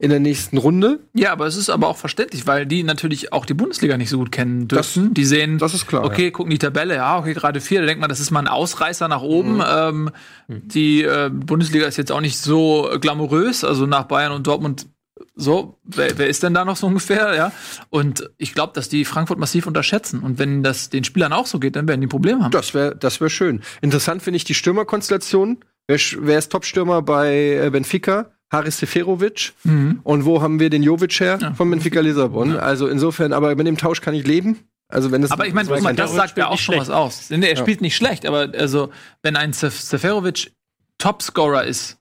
in 0.00 0.10
der 0.10 0.20
nächsten 0.20 0.58
Runde. 0.58 1.00
Ja, 1.12 1.32
aber 1.32 1.46
es 1.46 1.56
ist 1.56 1.70
aber 1.70 1.88
auch 1.88 1.96
verständlich, 1.96 2.46
weil 2.46 2.66
die 2.66 2.84
natürlich 2.84 3.32
auch 3.32 3.44
die 3.44 3.54
Bundesliga 3.54 3.96
nicht 3.96 4.10
so 4.10 4.18
gut 4.18 4.30
kennen 4.30 4.68
dürfen. 4.68 5.12
die 5.12 5.24
sehen, 5.24 5.58
Das 5.58 5.74
ist 5.74 5.86
klar. 5.88 6.04
okay, 6.04 6.30
gucken 6.30 6.50
die 6.50 6.58
Tabelle, 6.58 6.94
ja, 6.94 7.18
okay, 7.18 7.34
gerade 7.34 7.60
vier, 7.60 7.80
da 7.80 7.86
denkt 7.86 8.00
man, 8.00 8.08
das 8.08 8.20
ist 8.20 8.30
mal 8.30 8.40
ein 8.40 8.48
Ausreißer 8.48 9.08
nach 9.08 9.22
oben. 9.22 9.60
Ähm, 9.66 10.10
Die 10.48 11.02
äh, 11.02 11.30
Bundesliga 11.32 11.86
ist 11.86 11.96
jetzt 11.96 12.12
auch 12.12 12.20
nicht 12.20 12.38
so 12.38 12.88
glamourös, 13.00 13.64
also 13.64 13.86
nach 13.86 14.04
Bayern 14.04 14.32
und 14.32 14.46
Dortmund 14.46 14.86
so, 15.34 15.78
wer, 15.84 16.16
wer 16.18 16.28
ist 16.28 16.42
denn 16.42 16.54
da 16.54 16.64
noch 16.64 16.76
so 16.76 16.86
ungefähr, 16.86 17.34
ja? 17.34 17.52
Und 17.90 18.30
ich 18.38 18.54
glaube, 18.54 18.72
dass 18.74 18.88
die 18.88 19.04
Frankfurt 19.04 19.38
massiv 19.38 19.66
unterschätzen. 19.66 20.20
Und 20.20 20.38
wenn 20.38 20.62
das 20.62 20.90
den 20.90 21.04
Spielern 21.04 21.32
auch 21.32 21.46
so 21.46 21.58
geht, 21.58 21.76
dann 21.76 21.88
werden 21.88 22.00
die 22.00 22.06
Probleme 22.06 22.44
haben. 22.44 22.50
Das 22.52 22.74
wäre 22.74 22.94
das 22.96 23.20
wär 23.20 23.28
schön. 23.28 23.62
Interessant 23.80 24.22
finde 24.22 24.36
ich 24.36 24.44
die 24.44 24.54
Stürmerkonstellation. 24.54 25.58
Wer, 25.86 25.98
wer 26.20 26.38
ist 26.38 26.50
Topstürmer 26.52 27.02
bei 27.02 27.60
äh, 27.64 27.70
Benfica? 27.70 28.30
Haris 28.50 28.78
Seferovic. 28.78 29.52
Mhm. 29.64 30.00
Und 30.04 30.24
wo 30.24 30.40
haben 30.42 30.58
wir 30.60 30.70
den 30.70 30.82
Jovic 30.82 31.20
her? 31.20 31.38
Ja. 31.40 31.54
Von 31.54 31.70
Benfica 31.70 32.00
Lissabon. 32.00 32.56
Also 32.56 32.88
insofern, 32.88 33.32
aber 33.32 33.54
mit 33.56 33.66
dem 33.66 33.76
Tausch 33.76 34.00
kann 34.00 34.14
ich 34.14 34.26
leben. 34.26 34.58
Also 34.90 35.12
wenn 35.12 35.20
das 35.20 35.30
Aber 35.32 35.46
ich 35.46 35.52
meine, 35.52 35.70
ein- 35.86 35.96
das 35.96 36.14
sagt 36.14 36.38
ja 36.38 36.48
auch 36.48 36.58
schon 36.58 36.76
was 36.78 36.88
aus. 36.88 37.28
Nee, 37.28 37.44
er 37.44 37.50
Ja. 37.50 37.56
spielt 37.56 37.82
nicht 37.82 37.94
schlecht, 37.94 38.24
aber 38.24 38.50
also, 38.56 38.90
wenn 39.22 39.36
ein 39.36 39.52
Sef- 39.52 39.82
Seferovic 39.82 40.52
Topscorer 40.96 41.64
ist, 41.64 41.90
Ja. 41.90 41.97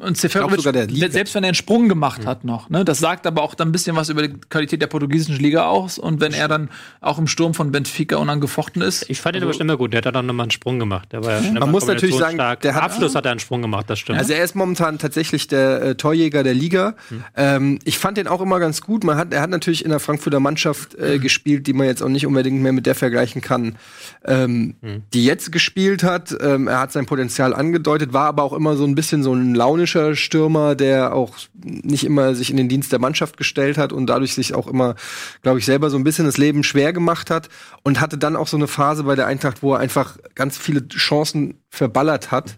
Und 0.00 0.16
Seferovic, 0.16 0.56
sogar 0.56 0.72
der 0.72 0.86
Liga. 0.86 1.08
selbst 1.10 1.34
wenn 1.34 1.44
er 1.44 1.48
einen 1.48 1.54
Sprung 1.54 1.88
gemacht 1.88 2.26
hat 2.26 2.44
noch, 2.44 2.70
ne, 2.70 2.84
das 2.84 2.98
sagt 2.98 3.26
aber 3.26 3.42
auch 3.42 3.54
dann 3.54 3.68
ein 3.68 3.72
bisschen 3.72 3.94
was 3.94 4.08
über 4.08 4.26
die 4.26 4.34
Qualität 4.48 4.80
der 4.82 4.86
portugiesischen 4.86 5.36
Liga 5.36 5.66
aus. 5.66 5.98
Und 5.98 6.20
wenn 6.20 6.32
er 6.32 6.48
dann 6.48 6.70
auch 7.00 7.18
im 7.18 7.26
Sturm 7.26 7.54
von 7.54 7.70
Benfica 7.70 8.16
unangefochten 8.16 8.82
ist, 8.82 9.08
Ich 9.08 9.20
fand 9.20 9.36
ihn 9.36 9.42
aber 9.42 9.52
schon 9.52 9.62
immer 9.62 9.76
gut. 9.76 9.92
Der 9.92 9.98
hat 9.98 10.06
da 10.06 10.12
dann 10.12 10.26
nochmal 10.26 10.44
einen 10.44 10.50
Sprung 10.50 10.78
gemacht. 10.78 11.12
Der 11.12 11.22
war 11.22 11.32
ja 11.34 11.42
schon 11.44 11.54
Man 11.54 11.70
muss 11.70 11.86
natürlich 11.86 12.16
sagen, 12.16 12.38
kombinationsstark. 12.38 12.60
der 12.62 12.74
hat- 12.74 12.82
Abschluss 12.82 13.14
hat 13.14 13.24
er 13.26 13.30
einen 13.32 13.40
Sprung 13.40 13.62
gemacht, 13.62 13.88
das 13.88 13.98
stimmt. 13.98 14.18
Also 14.18 14.32
er 14.32 14.42
ist 14.42 14.56
momentan 14.56 14.98
tatsächlich 14.98 15.46
der 15.48 15.82
äh, 15.82 15.94
Torjäger 15.96 16.42
der 16.42 16.54
Liga. 16.54 16.94
Ähm, 17.36 17.78
ich 17.84 17.98
fand 17.98 18.16
den 18.16 18.26
auch 18.26 18.40
immer 18.40 18.58
ganz 18.58 18.80
gut. 18.80 19.04
Man 19.04 19.16
hat, 19.16 19.32
er 19.32 19.42
hat 19.42 19.50
natürlich 19.50 19.84
in 19.84 19.90
der 19.90 20.00
Frankfurter 20.00 20.40
Mannschaft 20.40 20.94
äh, 20.94 21.18
gespielt, 21.18 21.66
die 21.66 21.72
man 21.74 21.86
jetzt 21.86 22.02
auch 22.02 22.08
nicht 22.08 22.26
unbedingt 22.26 22.60
mehr 22.62 22.72
mit 22.72 22.86
der 22.86 22.94
vergleichen 22.94 23.42
kann, 23.42 23.76
ähm, 24.24 24.74
die 25.12 25.24
jetzt 25.24 25.52
gespielt 25.52 26.02
hat. 26.02 26.34
Ähm, 26.40 26.68
er 26.68 26.80
hat 26.80 26.90
sein 26.92 27.06
Potenzial 27.06 27.54
angedeutet, 27.54 28.12
war 28.12 28.26
aber 28.26 28.42
auch 28.42 28.52
immer 28.54 28.76
so 28.76 28.84
ein 28.84 28.94
bisschen 28.94 29.09
so 29.22 29.34
ein 29.34 29.54
launischer 29.54 30.14
Stürmer, 30.14 30.74
der 30.74 31.14
auch 31.14 31.36
nicht 31.54 32.04
immer 32.04 32.34
sich 32.34 32.50
in 32.50 32.56
den 32.56 32.68
Dienst 32.68 32.92
der 32.92 32.98
Mannschaft 32.98 33.36
gestellt 33.36 33.76
hat 33.78 33.92
und 33.92 34.06
dadurch 34.06 34.34
sich 34.34 34.54
auch 34.54 34.66
immer, 34.66 34.94
glaube 35.42 35.58
ich, 35.58 35.66
selber 35.66 35.90
so 35.90 35.96
ein 35.96 36.04
bisschen 36.04 36.24
das 36.24 36.38
Leben 36.38 36.62
schwer 36.64 36.92
gemacht 36.92 37.30
hat 37.30 37.48
und 37.82 38.00
hatte 38.00 38.16
dann 38.18 38.36
auch 38.36 38.48
so 38.48 38.56
eine 38.56 38.68
Phase 38.68 39.02
bei 39.04 39.16
der 39.16 39.26
Eintracht, 39.26 39.62
wo 39.62 39.74
er 39.74 39.80
einfach 39.80 40.16
ganz 40.34 40.56
viele 40.56 40.86
Chancen 40.88 41.54
verballert 41.68 42.30
hat. 42.30 42.56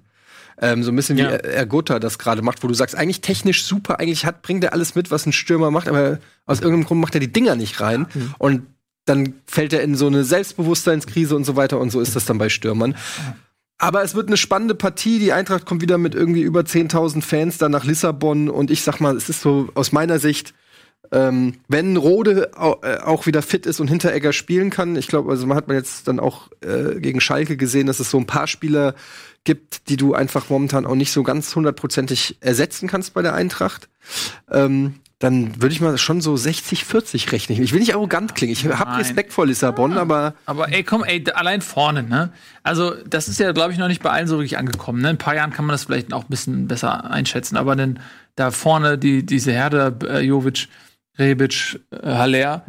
Ähm, 0.61 0.83
so 0.85 0.93
ein 0.93 0.97
bisschen 0.97 1.19
Ja. 1.19 1.31
wie 1.31 1.49
Ergota 1.49 1.99
das 1.99 2.19
gerade 2.19 2.43
macht, 2.43 2.62
wo 2.62 2.69
du 2.69 2.75
sagst, 2.75 2.95
eigentlich 2.95 3.21
technisch 3.23 3.65
super, 3.65 3.99
eigentlich 3.99 4.27
hat, 4.27 4.43
bringt 4.43 4.62
er 4.62 4.73
alles 4.75 4.95
mit, 4.95 5.11
was 5.11 5.27
ein 5.27 5.33
Stürmer 5.33 5.71
macht, 5.71 5.88
aber 5.88 6.19
aus 6.47 6.61
irgendeinem 6.61 6.85
Grund 6.87 7.01
macht 7.01 7.15
er 7.15 7.21
die 7.21 7.33
Dinger 7.33 7.57
nicht 7.57 7.81
rein. 7.81 8.07
Und 8.38 8.67
dann 9.05 9.35
fällt 9.47 9.73
er 9.73 9.83
in 9.83 9.97
so 9.97 10.07
eine 10.07 10.23
Selbstbewusstseinskrise 10.23 11.35
und 11.35 11.45
so 11.45 11.57
weiter 11.57 11.81
und 11.81 11.91
so 11.91 12.01
ist 12.01 12.15
das 12.15 12.25
dann 12.27 12.38
bei 12.38 12.49
Stürmern. 12.49 12.95
Aber 13.83 14.05
es 14.05 14.14
wird 14.14 14.29
eine 14.29 14.37
spannende 14.37 14.77
Partie. 14.77 15.18
Die 15.18 15.33
Eintracht 15.33 15.66
kommt 15.66 15.83
wieder 15.83 15.99
mit 15.99 16.14
irgendwie 16.14 16.42
über 16.42 16.61
10.000 16.61 17.21
Fans 17.21 17.59
dann 17.59 17.73
nach 17.73 17.85
Lissabon. 17.85 18.49
Und 18.49 18.71
ich 18.71 18.83
sag 18.83 19.01
mal, 19.01 19.16
es 19.16 19.29
ist 19.29 19.40
so 19.40 19.71
aus 19.75 19.90
meiner 19.90 20.21
Sicht, 20.21 20.55
ähm, 21.11 21.55
wenn 21.66 21.97
Rode 21.97 22.53
äh, 22.55 22.99
auch 22.99 23.27
wieder 23.27 23.42
fit 23.42 23.66
ist 23.66 23.81
und 23.81 23.88
Hinteregger 23.88 24.33
spielen 24.33 24.71
kann, 24.71 24.95
ich 24.95 25.09
glaube, 25.09 25.33
also 25.33 25.49
man 25.49 25.57
hat 25.57 25.66
man 25.66 25.77
jetzt 25.77 26.07
dann 26.07 26.21
auch 26.21 26.49
äh, 26.61 27.01
gegen 27.01 27.21
Schalke 27.21 27.57
gesehen, 27.57 27.88
dass 27.88 27.99
es 27.99 28.09
so 28.09 28.18
ein 28.18 28.27
paar 28.27 28.47
Spieler 28.47 28.95
gibt, 29.42 29.88
die 29.88 29.97
du 29.97 30.14
einfach 30.14 30.49
momentan 30.49 30.87
auch 30.87 30.95
nicht 30.95 31.11
so 31.11 31.25
ganz 31.25 31.53
hundertprozentig 31.57 32.37
ersetzen 32.40 32.87
kannst 32.87 33.14
bei 33.14 33.23
der 33.23 33.35
Eintracht. 33.35 33.88
Ähm, 34.49 34.95
dann 35.22 35.62
würde 35.62 35.72
ich 35.72 35.80
mal 35.80 35.96
schon 35.98 36.20
so 36.20 36.35
60-40 36.35 37.30
rechnen. 37.30 37.62
Ich 37.62 37.72
will 37.72 37.78
nicht 37.80 37.94
arrogant 37.94 38.35
klingen. 38.35 38.52
Ich 38.52 38.66
habe. 38.66 38.98
Respekt 38.98 39.32
vor 39.32 39.46
Lissabon, 39.46 39.96
aber 39.96 40.35
Aber 40.46 40.72
ey, 40.72 40.82
komm, 40.82 41.04
ey, 41.04 41.24
allein 41.35 41.61
vorne, 41.62 42.02
ne? 42.02 42.32
Also, 42.64 42.94
das 43.06 43.28
ist 43.28 43.38
ja, 43.38 43.52
glaube 43.52 43.72
ich, 43.72 43.78
noch 43.78 43.87
nicht 43.88 44.02
bei 44.02 44.11
allen 44.11 44.26
so 44.26 44.37
wirklich 44.38 44.58
angekommen. 44.58 45.00
Ne? 45.00 45.11
In 45.11 45.14
ein 45.16 45.18
paar 45.18 45.35
Jahren 45.37 45.52
kann 45.52 45.64
man 45.64 45.74
das 45.74 45.85
vielleicht 45.85 46.12
auch 46.12 46.24
ein 46.24 46.28
bisschen 46.30 46.66
besser 46.66 47.11
einschätzen. 47.11 47.56
Aber 47.56 47.76
dann 47.76 48.00
da 48.35 48.50
vorne 48.50 48.98
die, 48.98 49.24
diese 49.24 49.52
Herde, 49.52 49.96
äh, 50.08 50.20
Jovic, 50.20 50.68
Rebic, 51.18 51.80
äh, 51.90 52.06
Haller, 52.14 52.64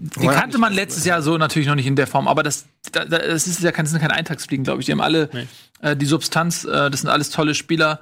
die 0.00 0.26
Man 0.26 0.34
hat 0.34 0.42
kannte 0.42 0.58
man 0.58 0.72
letztes 0.72 1.04
Jahr 1.04 1.22
so 1.22 1.38
natürlich 1.38 1.68
noch 1.68 1.74
nicht 1.74 1.86
in 1.86 1.96
der 1.96 2.06
Form. 2.06 2.28
Aber 2.28 2.42
das, 2.42 2.66
da- 2.92 3.04
da- 3.04 3.18
das 3.18 3.46
ist 3.46 3.62
ja 3.62 3.72
kein, 3.72 3.84
das 3.84 3.92
sind 3.92 4.00
keine 4.00 4.14
Eintagsfliegen, 4.14 4.64
glaube 4.64 4.80
ich. 4.80 4.86
Die 4.86 4.92
haben 4.92 5.00
alle 5.00 5.28
Nee. 5.32 5.46
äh, 5.80 5.96
die 5.96 6.06
Substanz, 6.06 6.64
äh, 6.64 6.90
das 6.90 7.00
sind 7.00 7.10
alles 7.10 7.30
tolle 7.30 7.54
Spieler. 7.54 8.00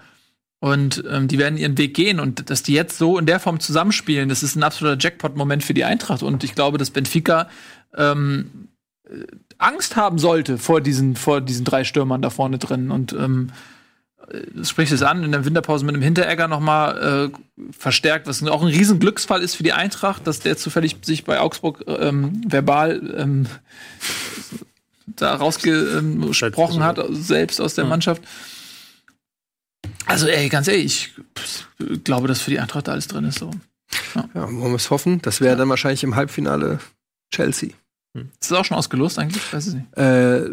Und 0.58 1.04
ähm, 1.10 1.28
die 1.28 1.38
werden 1.38 1.58
ihren 1.58 1.76
Weg 1.76 1.94
gehen. 1.94 2.18
Und 2.18 2.50
dass 2.50 2.62
die 2.62 2.72
jetzt 2.72 2.98
so 2.98 3.18
in 3.18 3.26
der 3.26 3.40
Form 3.40 3.60
zusammenspielen, 3.60 4.28
das 4.28 4.42
ist 4.42 4.56
ein 4.56 4.62
absoluter 4.62 4.98
Jackpot-Moment 4.98 5.62
für 5.62 5.74
die 5.74 5.84
Eintracht. 5.84 6.22
Und 6.22 6.44
ich 6.44 6.54
glaube, 6.54 6.78
dass 6.78 6.90
Benfica 6.90 7.48
ähm, 7.96 8.68
äh, 9.08 9.26
Angst 9.58 9.96
haben 9.96 10.18
sollte 10.18 10.58
vor 10.58 10.80
diesen, 10.80 11.16
vor 11.16 11.40
diesen 11.40 11.64
drei 11.64 11.84
Stürmern 11.84 12.22
da 12.22 12.30
vorne 12.30 12.58
drin. 12.58 12.90
Und 12.90 13.12
ähm, 13.12 13.50
äh, 14.30 14.40
das 14.54 14.70
spricht 14.70 14.92
es 14.92 15.02
an, 15.02 15.24
in 15.24 15.32
der 15.32 15.44
Winterpause 15.44 15.84
mit 15.84 15.94
einem 15.94 16.02
Hinteregger 16.02 16.48
noch 16.48 16.60
mal 16.60 17.30
äh, 17.32 17.62
verstärkt, 17.70 18.26
was 18.26 18.42
auch 18.42 18.62
ein 18.62 18.68
riesen 18.68 18.98
Glücksfall 18.98 19.42
ist 19.42 19.56
für 19.56 19.62
die 19.62 19.72
Eintracht, 19.72 20.26
dass 20.26 20.40
der 20.40 20.56
zufällig 20.56 20.96
sich 21.02 21.24
bei 21.24 21.40
Augsburg 21.40 21.84
ähm, 21.86 22.40
verbal 22.46 23.14
ähm, 23.16 23.46
da 25.06 25.34
rausgesprochen 25.34 26.82
hat, 26.82 27.00
selbst 27.10 27.60
aus 27.60 27.74
der 27.74 27.84
Mannschaft. 27.84 28.22
Also, 30.06 30.26
ey, 30.28 30.48
ganz 30.48 30.68
ehrlich, 30.68 31.12
ich 31.78 32.04
glaube, 32.04 32.28
dass 32.28 32.40
für 32.40 32.50
die 32.50 32.60
Eintracht 32.60 32.88
da 32.88 32.92
alles 32.92 33.08
drin 33.08 33.24
ist. 33.24 33.38
So. 33.38 33.50
ja, 34.14 34.28
wollen 34.34 34.60
wir 34.72 34.74
es 34.76 34.90
hoffen. 34.90 35.20
Das 35.22 35.40
wäre 35.40 35.56
dann 35.56 35.68
wahrscheinlich 35.68 36.02
im 36.04 36.14
Halbfinale 36.16 36.78
Chelsea. 37.34 37.70
Ist 38.14 38.50
das 38.50 38.58
auch 38.58 38.64
schon 38.64 38.76
ausgelost 38.78 39.18
eigentlich? 39.18 39.52
Weiß 39.52 39.66
ich 39.68 39.74
nicht. 39.74 39.96
Äh, 39.96 40.50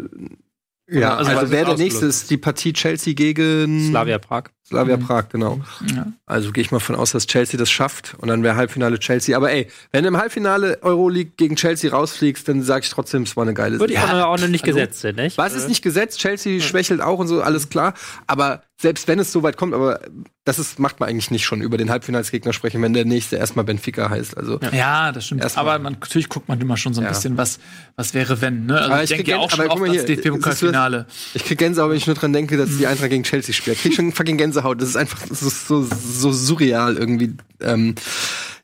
Ja, 0.90 1.16
Also, 1.16 1.30
also, 1.30 1.50
wäre 1.50 1.64
der 1.64 1.76
nächste 1.78 2.04
ist 2.04 2.28
die 2.30 2.36
Partie 2.36 2.74
Chelsea 2.74 3.14
gegen 3.14 3.88
Slavia 3.88 4.18
Prag. 4.18 4.50
Slavia 4.66 4.98
Prag, 4.98 5.30
genau. 5.30 5.60
Ja. 5.94 6.12
Also 6.26 6.52
gehe 6.52 6.60
ich 6.62 6.70
mal 6.72 6.78
von 6.80 6.94
aus, 6.94 7.12
dass 7.12 7.26
Chelsea 7.26 7.58
das 7.58 7.70
schafft 7.70 8.14
und 8.18 8.28
dann 8.28 8.42
wäre 8.42 8.56
Halbfinale 8.56 8.98
Chelsea. 8.98 9.34
Aber 9.34 9.50
ey, 9.50 9.68
wenn 9.92 10.02
du 10.04 10.08
im 10.08 10.16
Halbfinale 10.18 10.82
Euroleague 10.82 11.32
gegen 11.38 11.56
Chelsea 11.56 11.90
rausfliegst, 11.90 12.46
dann 12.48 12.62
sage 12.62 12.84
ich 12.84 12.90
trotzdem, 12.90 13.22
es 13.22 13.34
war 13.34 13.44
eine 13.44 13.54
geile 13.54 13.80
Würde 13.80 13.94
ich 13.94 13.98
Saison. 14.00 14.20
auch 14.20 14.38
noch 14.38 14.48
nicht 14.48 14.64
hallo? 14.64 14.74
gesetzt 14.74 15.00
sind, 15.00 15.16
nicht? 15.16 15.38
Was 15.38 15.54
ist 15.54 15.68
nicht 15.68 15.80
gesetzt? 15.82 16.18
Chelsea 16.18 16.60
schwächelt 16.60 17.00
auch 17.00 17.18
und 17.18 17.28
so, 17.28 17.40
alles 17.40 17.70
klar. 17.70 17.94
Aber 18.26 18.62
selbst 18.76 19.06
wenn 19.06 19.18
es 19.20 19.30
so 19.30 19.42
weit 19.44 19.56
kommt, 19.56 19.72
aber 19.72 20.00
das 20.44 20.58
ist, 20.58 20.78
macht 20.80 20.98
man 20.98 21.08
eigentlich 21.08 21.30
nicht 21.30 21.44
schon 21.44 21.62
über 21.62 21.78
den 21.78 21.90
Halbfinalsgegner 21.90 22.52
sprechen, 22.52 22.82
wenn 22.82 22.92
der 22.92 23.04
nächste 23.04 23.36
erstmal 23.36 23.64
Benfica 23.64 24.10
heißt. 24.10 24.36
Also 24.36 24.58
Ja, 24.72 25.12
das 25.12 25.26
stimmt. 25.26 25.42
Erstmal. 25.42 25.68
aber 25.68 25.82
man, 25.82 25.92
natürlich 25.94 26.28
guckt 26.28 26.48
man 26.48 26.60
immer 26.60 26.76
schon 26.76 26.92
so 26.92 27.00
ein 27.00 27.04
Ja. 27.04 27.10
bisschen, 27.10 27.36
was, 27.38 27.60
was 27.94 28.14
wäre, 28.14 28.40
wenn. 28.40 28.66
Ne? 28.66 28.76
Also 28.76 28.90
Aber 28.90 28.96
ich 28.98 29.02
ich 29.04 29.08
denke 29.10 29.22
krieg 29.24 29.30
ja 29.32 29.38
auch 29.38 29.50
schon 29.50 29.60
aber 29.60 29.68
guck 29.68 29.72
oft 29.74 29.80
mal 29.88 29.94
ans 29.96 30.06
hier, 30.06 30.16
DFB-Pokalfinale. 30.16 31.06
ich 31.34 31.44
krieg 31.44 31.58
Gänsehaut, 31.58 31.90
wenn 31.90 31.96
ich 31.96 32.06
nur 32.08 32.16
dran 32.16 32.32
denke, 32.32 32.56
dass 32.56 32.76
die 32.76 32.86
Eintracht 32.88 33.10
gegen 33.10 33.22
Chelsea 33.22 33.54
spielt. 33.54 33.76
Ich 33.76 33.82
krieg 33.82 33.94
schon 33.94 34.10
fucking 34.12 34.36
Gänsehaut. 34.38 34.82
Das 34.82 34.88
ist 34.88 34.96
einfach 34.96 35.20
so, 35.30 35.48
so, 35.48 35.82
so 35.84 36.32
surreal 36.32 36.96
irgendwie. 36.96 37.36
Ähm, 37.60 37.94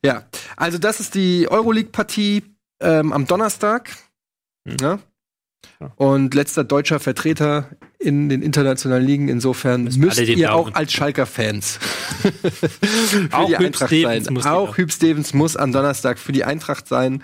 ja, 0.04 0.24
also 0.56 0.78
das 0.78 0.98
ist 1.00 1.14
die 1.14 1.46
Euroleague-Partie 1.48 2.42
ähm, 2.80 3.12
am 3.12 3.26
Donnerstag. 3.26 3.90
Hm. 4.66 4.76
Ja? 4.80 4.98
Ja. 5.80 5.92
Und 5.96 6.34
letzter 6.34 6.64
deutscher 6.64 7.00
Vertreter 7.00 7.70
in 7.98 8.28
den 8.28 8.42
internationalen 8.42 9.04
Ligen. 9.06 9.28
Insofern 9.28 9.84
Müssen 9.84 10.00
müsst 10.00 10.18
ihr 10.20 10.48
Daumen 10.48 10.72
auch 10.72 10.74
als 10.74 10.92
Schalker-Fans 10.92 11.78
für 11.80 13.28
Auch 13.32 13.46
die 13.46 13.56
Eintracht 13.56 13.88
Stevens 13.88 14.24
sein. 14.26 14.34
muss 14.34 14.46
Auch. 14.46 14.76
Hüb 14.76 14.92
Stevens 14.92 15.34
muss 15.34 15.56
am 15.56 15.72
Donnerstag 15.72 16.18
für 16.18 16.32
die 16.32 16.44
Eintracht 16.44 16.86
sein. 16.88 17.22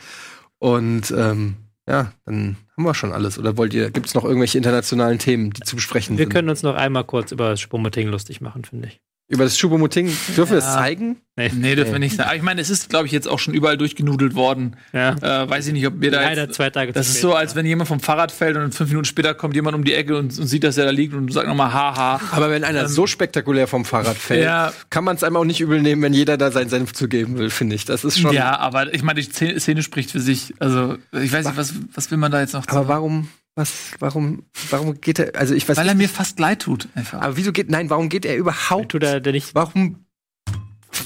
Und 0.59 1.13
ähm, 1.17 1.57
ja, 1.89 2.13
dann 2.25 2.57
haben 2.77 2.85
wir 2.85 2.95
schon 2.95 3.13
alles. 3.13 3.39
Oder 3.39 3.57
wollt 3.57 3.73
ihr, 3.75 3.91
gibt 3.91 4.07
es 4.07 4.15
noch 4.15 4.25
irgendwelche 4.25 4.59
internationalen 4.59 5.19
Themen, 5.19 5.51
die 5.51 5.61
zu 5.63 5.77
besprechen 5.77 6.19
Wir 6.19 6.25
sind? 6.25 6.33
können 6.33 6.49
uns 6.49 6.63
noch 6.63 6.75
einmal 6.75 7.05
kurz 7.05 7.33
über 7.33 7.51
das 7.51 7.61
Spomoting 7.61 8.09
lustig 8.09 8.41
machen, 8.41 8.65
finde 8.65 8.89
ich. 8.89 9.01
Über 9.29 9.43
das 9.43 9.59
Choupo-Moting, 9.59 10.07
dürfen 10.37 10.51
wir 10.53 10.57
das 10.61 10.67
Ja. 10.67 10.75
zeigen? 10.75 11.17
Nee, 11.35 11.75
dürfen 11.75 11.93
wir 11.93 11.99
nicht 11.99 12.17
sagen. 12.17 12.29
Aber 12.29 12.37
ich 12.37 12.43
meine, 12.43 12.61
es 12.61 12.71
ist, 12.71 12.89
glaube 12.89 13.07
ich, 13.07 13.13
jetzt 13.13 13.27
auch 13.29 13.41
schon 13.41 13.55
überall 13.55 13.77
durchgenudelt 13.77 14.37
worden. 14.37 14.77
Ja. 14.93 15.17
Äh, 15.43 15.51
weiß 15.51 15.67
ich 15.67 15.73
nicht, 15.73 15.85
ob 15.87 16.01
wir 16.01 16.13
da 16.13 16.21
Leider 16.23 16.45
jetzt, 16.45 16.55
zwei 16.55 16.71
Tage 16.71 16.93
Das 16.93 17.07
zu 17.09 17.13
ist 17.13 17.21
so, 17.23 17.35
als 17.35 17.57
wenn 17.57 17.67
jemand 17.67 17.89
vom 17.89 17.99
Fahrrad 17.99 18.31
fällt 18.31 18.57
und 18.57 18.73
fünf 18.73 18.89
Minuten 18.91 19.05
später 19.05 19.35
kommt 19.35 19.57
jemand 19.57 19.75
um 19.75 19.83
die 19.83 19.95
Ecke 19.95 20.17
und, 20.17 20.39
und 20.39 20.47
sieht, 20.47 20.63
dass 20.63 20.79
er 20.79 20.85
da 20.85 20.93
liegt 20.93 21.13
und 21.13 21.31
sagt 21.33 21.49
nochmal 21.49 21.73
haha. 21.73 22.21
Aber 22.31 22.51
wenn 22.51 22.63
einer 22.63 22.89
so 22.89 23.09
spektakulär 23.09 23.67
vom 23.67 23.85
Fahrrad 23.85 24.17
fällt, 24.17 24.45
Ja. 24.45 24.73
kann 24.91 25.03
man 25.03 25.17
es 25.17 25.25
einem 25.25 25.37
auch 25.37 25.45
nicht 25.45 25.61
übel 25.61 25.83
nehmen, 25.83 26.03
wenn 26.03 26.15
jeder 26.15 26.37
da 26.39 26.53
seinen 26.53 26.71
Senf 26.71 26.93
zugeben 26.93 27.37
will, 27.37 27.51
finde 27.51 27.75
ich. 27.75 27.85
Das 27.85 28.05
ist 28.05 28.21
schon. 28.21 28.33
Ja, 28.33 28.57
aber 28.61 28.95
ich 28.95 29.03
meine, 29.03 29.21
die 29.21 29.27
Szene, 29.29 29.59
Szene 29.59 29.83
spricht 29.83 30.13
für 30.13 30.21
sich. 30.21 30.55
Also, 30.61 30.99
ich 31.13 31.33
weiß 31.33 31.47
nicht, 31.47 31.57
was, 31.57 31.75
was 31.93 32.11
will 32.13 32.19
man 32.19 32.31
da 32.31 32.41
jetzt 32.41 32.55
noch 32.55 32.67
Aber 32.69 32.87
warum, 32.89 33.29
was, 33.57 33.93
warum, 33.99 34.45
warum 34.71 35.01
geht 35.01 35.19
er, 35.19 35.35
also 35.35 35.55
ich 35.55 35.69
weiß 35.69 35.77
Weil 35.79 35.89
er 35.89 35.95
mir 35.95 36.09
fast 36.11 36.39
leid 36.39 36.61
tut, 36.63 36.89
einfach. 36.95 37.23
aber 37.23 37.37
wieso 37.37 37.53
geht, 37.53 37.71
nein, 37.71 37.89
warum 37.91 38.09
geht 38.11 38.25
er 38.27 38.37
überhaupt? 38.37 38.91
Tut 38.91 39.03
er 39.03 39.21
denn 39.21 39.33
nicht. 39.33 39.55
Warum, 39.55 40.05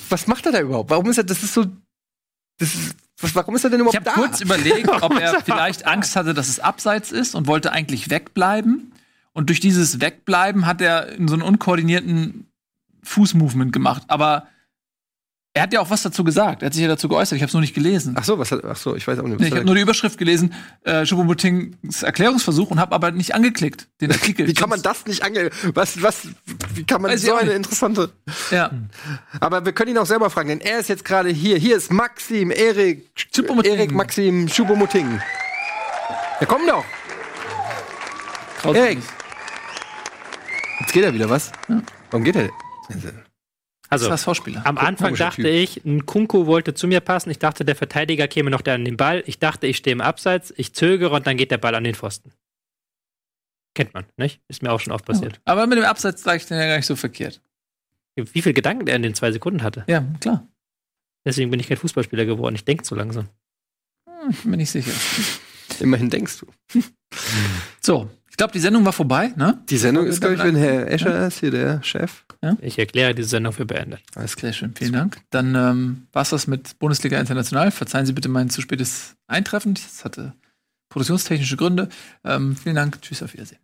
was 0.09 0.27
macht 0.27 0.45
er 0.47 0.53
da 0.53 0.61
überhaupt? 0.61 0.91
Warum 0.91 1.09
ist 1.09 1.17
er, 1.19 1.25
das 1.25 1.43
ist 1.45 1.55
so, 1.55 1.65
das 2.59 2.75
ist, 2.75 2.97
was, 3.21 3.35
warum 3.37 3.55
ist 3.55 3.63
er 3.65 3.71
denn 3.71 3.81
Ich 3.81 3.87
überhaupt 3.87 3.97
habe 4.09 4.21
da? 4.21 4.27
kurz 4.27 4.41
überlegt, 4.41 4.89
ob 5.03 5.19
er 5.19 5.41
vielleicht 5.43 5.87
Angst 5.87 6.17
hatte, 6.17 6.35
dass 6.35 6.49
es 6.49 6.59
abseits 6.59 7.13
ist 7.13 7.35
und 7.37 7.47
wollte 7.47 7.73
eigentlich 7.73 8.11
wegbleiben. 8.11 8.93
Und 9.33 9.49
durch 9.49 9.61
dieses 9.61 10.01
Wegbleiben 10.01 10.67
hat 10.67 10.81
er 10.81 11.07
so 11.27 11.35
einen 11.35 11.43
unkoordinierten 11.43 12.51
Fußmovement 13.05 13.73
gemacht. 13.73 14.03
Aber 14.09 14.49
er 15.53 15.63
hat 15.63 15.73
ja 15.73 15.81
auch 15.81 15.91
was 15.91 16.03
dazu 16.03 16.23
gesagt. 16.23 16.63
Er 16.63 16.67
hat 16.67 16.75
sich 16.75 16.83
ja 16.83 16.89
dazu 16.89 17.09
geäußert. 17.09 17.35
Ich 17.37 17.43
habe 17.43 17.49
es 17.49 17.55
nur 17.55 17.61
nicht 17.61 17.75
gelesen. 17.75 18.15
Ach 18.17 18.23
so, 18.23 18.39
was 18.39 18.53
hat, 18.53 18.65
ach 18.65 18.77
so, 18.77 18.95
ich 18.95 19.07
weiß 19.07 19.19
auch 19.19 19.25
nicht. 19.25 19.41
Was 19.41 19.47
ich 19.47 19.51
hat 19.51 19.59
habe 19.59 19.67
nur 19.67 19.75
die 19.75 19.81
Überschrift 19.81 20.17
gelesen, 20.17 20.55
äh, 20.85 21.05
Choupo-Motings 21.05 22.03
Erklärungsversuch 22.05 22.71
und 22.71 22.79
habe 22.79 22.95
aber 22.95 23.11
nicht 23.11 23.35
angeklickt, 23.35 23.89
den 24.01 24.13
Artikel. 24.13 24.47
wie 24.47 24.55
kann 24.55 24.69
man 24.69 24.81
das 24.81 25.07
nicht 25.07 25.25
ange, 25.25 25.51
was, 25.75 26.01
was, 26.03 26.29
wie 26.75 26.85
kann 26.85 27.03
man 27.03 27.11
Weiß 27.11 27.25
ich 27.25 27.29
so 27.29 27.35
eine 27.35 27.51
interessante, 27.51 28.13
Ja. 28.53 28.71
aber 29.41 29.65
wir 29.65 29.73
können 29.73 29.91
ihn 29.91 29.99
auch 29.99 30.07
selber 30.07 30.31
fragen, 30.31 30.51
denn 30.51 30.61
er 30.61 30.79
ist 30.79 30.89
jetzt 30.89 31.05
gerade 31.05 31.31
hier. 31.31 31.59
Hier 31.59 31.77
ist 31.77 31.91
Maxim, 31.93 32.53
Erik. 32.53 33.11
Erik, 33.65 33.91
Maxim, 33.91 34.49
Schubomoting. 34.49 35.21
Ja, 36.41 36.47
komm 36.47 36.63
doch. 36.67 36.85
Erik. 38.73 38.99
Jetzt 40.81 40.93
geht 40.93 41.05
er 41.05 41.13
wieder, 41.13 41.29
was? 41.29 41.51
Warum 42.11 42.25
geht 42.25 42.37
er? 42.37 42.51
Also, 43.91 44.09
Das 44.09 44.27
war 44.27 44.35
Schauspieler. 44.35 44.65
am 44.67 44.79
Anfang 44.79 45.17
dachte 45.17 45.43
Typ. 45.43 45.47
ich, 45.53 45.85
ein 45.85 46.07
Kunku 46.07 46.47
wollte 46.47 46.75
zu 46.75 46.87
mir 46.87 47.01
passen. 47.01 47.29
Ich 47.31 47.39
dachte, 47.41 47.65
der 47.65 47.75
Verteidiger 47.77 48.29
käme 48.29 48.49
noch 48.51 48.63
da 48.63 48.75
an 48.75 48.85
den 48.85 48.97
Ball. 48.97 49.23
Ich 49.27 49.39
dachte, 49.41 49.67
ich 49.67 49.77
stehe 49.79 49.93
im 49.93 50.01
Abseits. 50.01 50.55
Ich 50.57 50.73
zögere 50.75 51.11
und 51.15 51.27
dann 51.27 51.37
geht 51.37 51.51
der 51.51 51.59
Ball 51.59 51.75
an 51.75 51.83
den 51.85 51.95
Pfosten. 51.97 52.33
Kennt 53.75 53.93
man, 53.95 54.05
nicht? 54.17 54.41
Ist 54.49 54.63
mir 54.63 54.73
auch 54.73 54.81
schon 54.81 54.93
oft 54.93 55.05
passiert. 55.05 55.41
Aber 55.45 55.67
mit 55.67 55.77
dem 55.79 55.85
Abseits 55.85 56.23
sage 56.23 56.39
ich 56.39 56.47
den 56.47 56.59
ja 56.59 56.67
gar 56.67 56.77
nicht 56.77 56.87
so 56.87 56.97
verkehrt. 56.97 57.41
Wie 58.17 58.43
viel 58.43 58.53
Gedanken 58.53 58.87
er 58.87 58.97
in 58.97 59.03
den 59.03 59.15
zwei 59.15 59.33
Sekunden 59.33 59.63
hatte. 59.63 59.85
Ja, 59.89 60.05
klar. 60.21 60.47
Deswegen 61.25 61.51
bin 61.51 61.61
ich 61.61 61.69
kein 61.69 61.77
Fußballspieler 61.77 62.25
geworden. 62.25 62.55
Ich 62.55 62.65
denke 62.65 62.83
zu 62.85 62.95
langsam. 62.95 63.29
Hm, 64.09 64.31
Ich 64.31 64.41
bin 64.43 64.51
mir 64.53 64.57
nicht 64.57 64.71
sicher. 64.71 64.93
Immerhin 65.81 66.11
denkst 66.11 66.39
du. 66.41 66.81
So, 67.81 68.11
glaube, 68.41 68.55
die 68.55 68.61
Sendung 68.61 68.87
war 68.87 68.95
vorbei, 68.95 69.35
ne? 69.37 69.59
Die 69.69 69.77
Sendung 69.77 70.07
ist, 70.07 70.23
glaube 70.23 70.37
ich, 70.37 70.43
wenn 70.43 70.57
Herr 70.57 70.91
Escher 70.91 71.27
ist, 71.27 71.41
hier 71.41 71.51
der 71.51 71.83
Chef. 71.83 72.25
Ich 72.63 72.79
erkläre 72.79 73.15
diese 73.15 73.29
Sendung 73.29 73.53
für 73.53 73.67
beendet. 73.67 74.01
Alles 74.15 74.35
klar. 74.35 74.55
Schön, 74.55 74.75
vielen 74.75 74.95
Dank. 74.95 75.19
Dann 75.29 75.55
ähm, 75.55 76.07
war 76.13 76.23
es 76.23 76.31
das 76.31 76.47
mit 76.47 76.79
Bundesliga 76.79 77.21
International. 77.21 77.71
Verzeihen 77.71 78.07
Sie 78.07 78.15
bitte 78.15 78.31
mein 78.31 78.49
zu 78.49 78.63
spätes 78.63 79.15
Eintreffen. 79.27 79.75
Das 79.75 80.07
hatte 80.07 80.33
produktionstechnische 80.89 81.59
Gründe. 81.59 81.91
Ähm, 82.25 82.57
vielen 82.57 82.77
Dank. 82.77 83.03
Tschüss, 83.03 83.23
auf 83.23 83.35
Wiedersehen. 83.35 83.61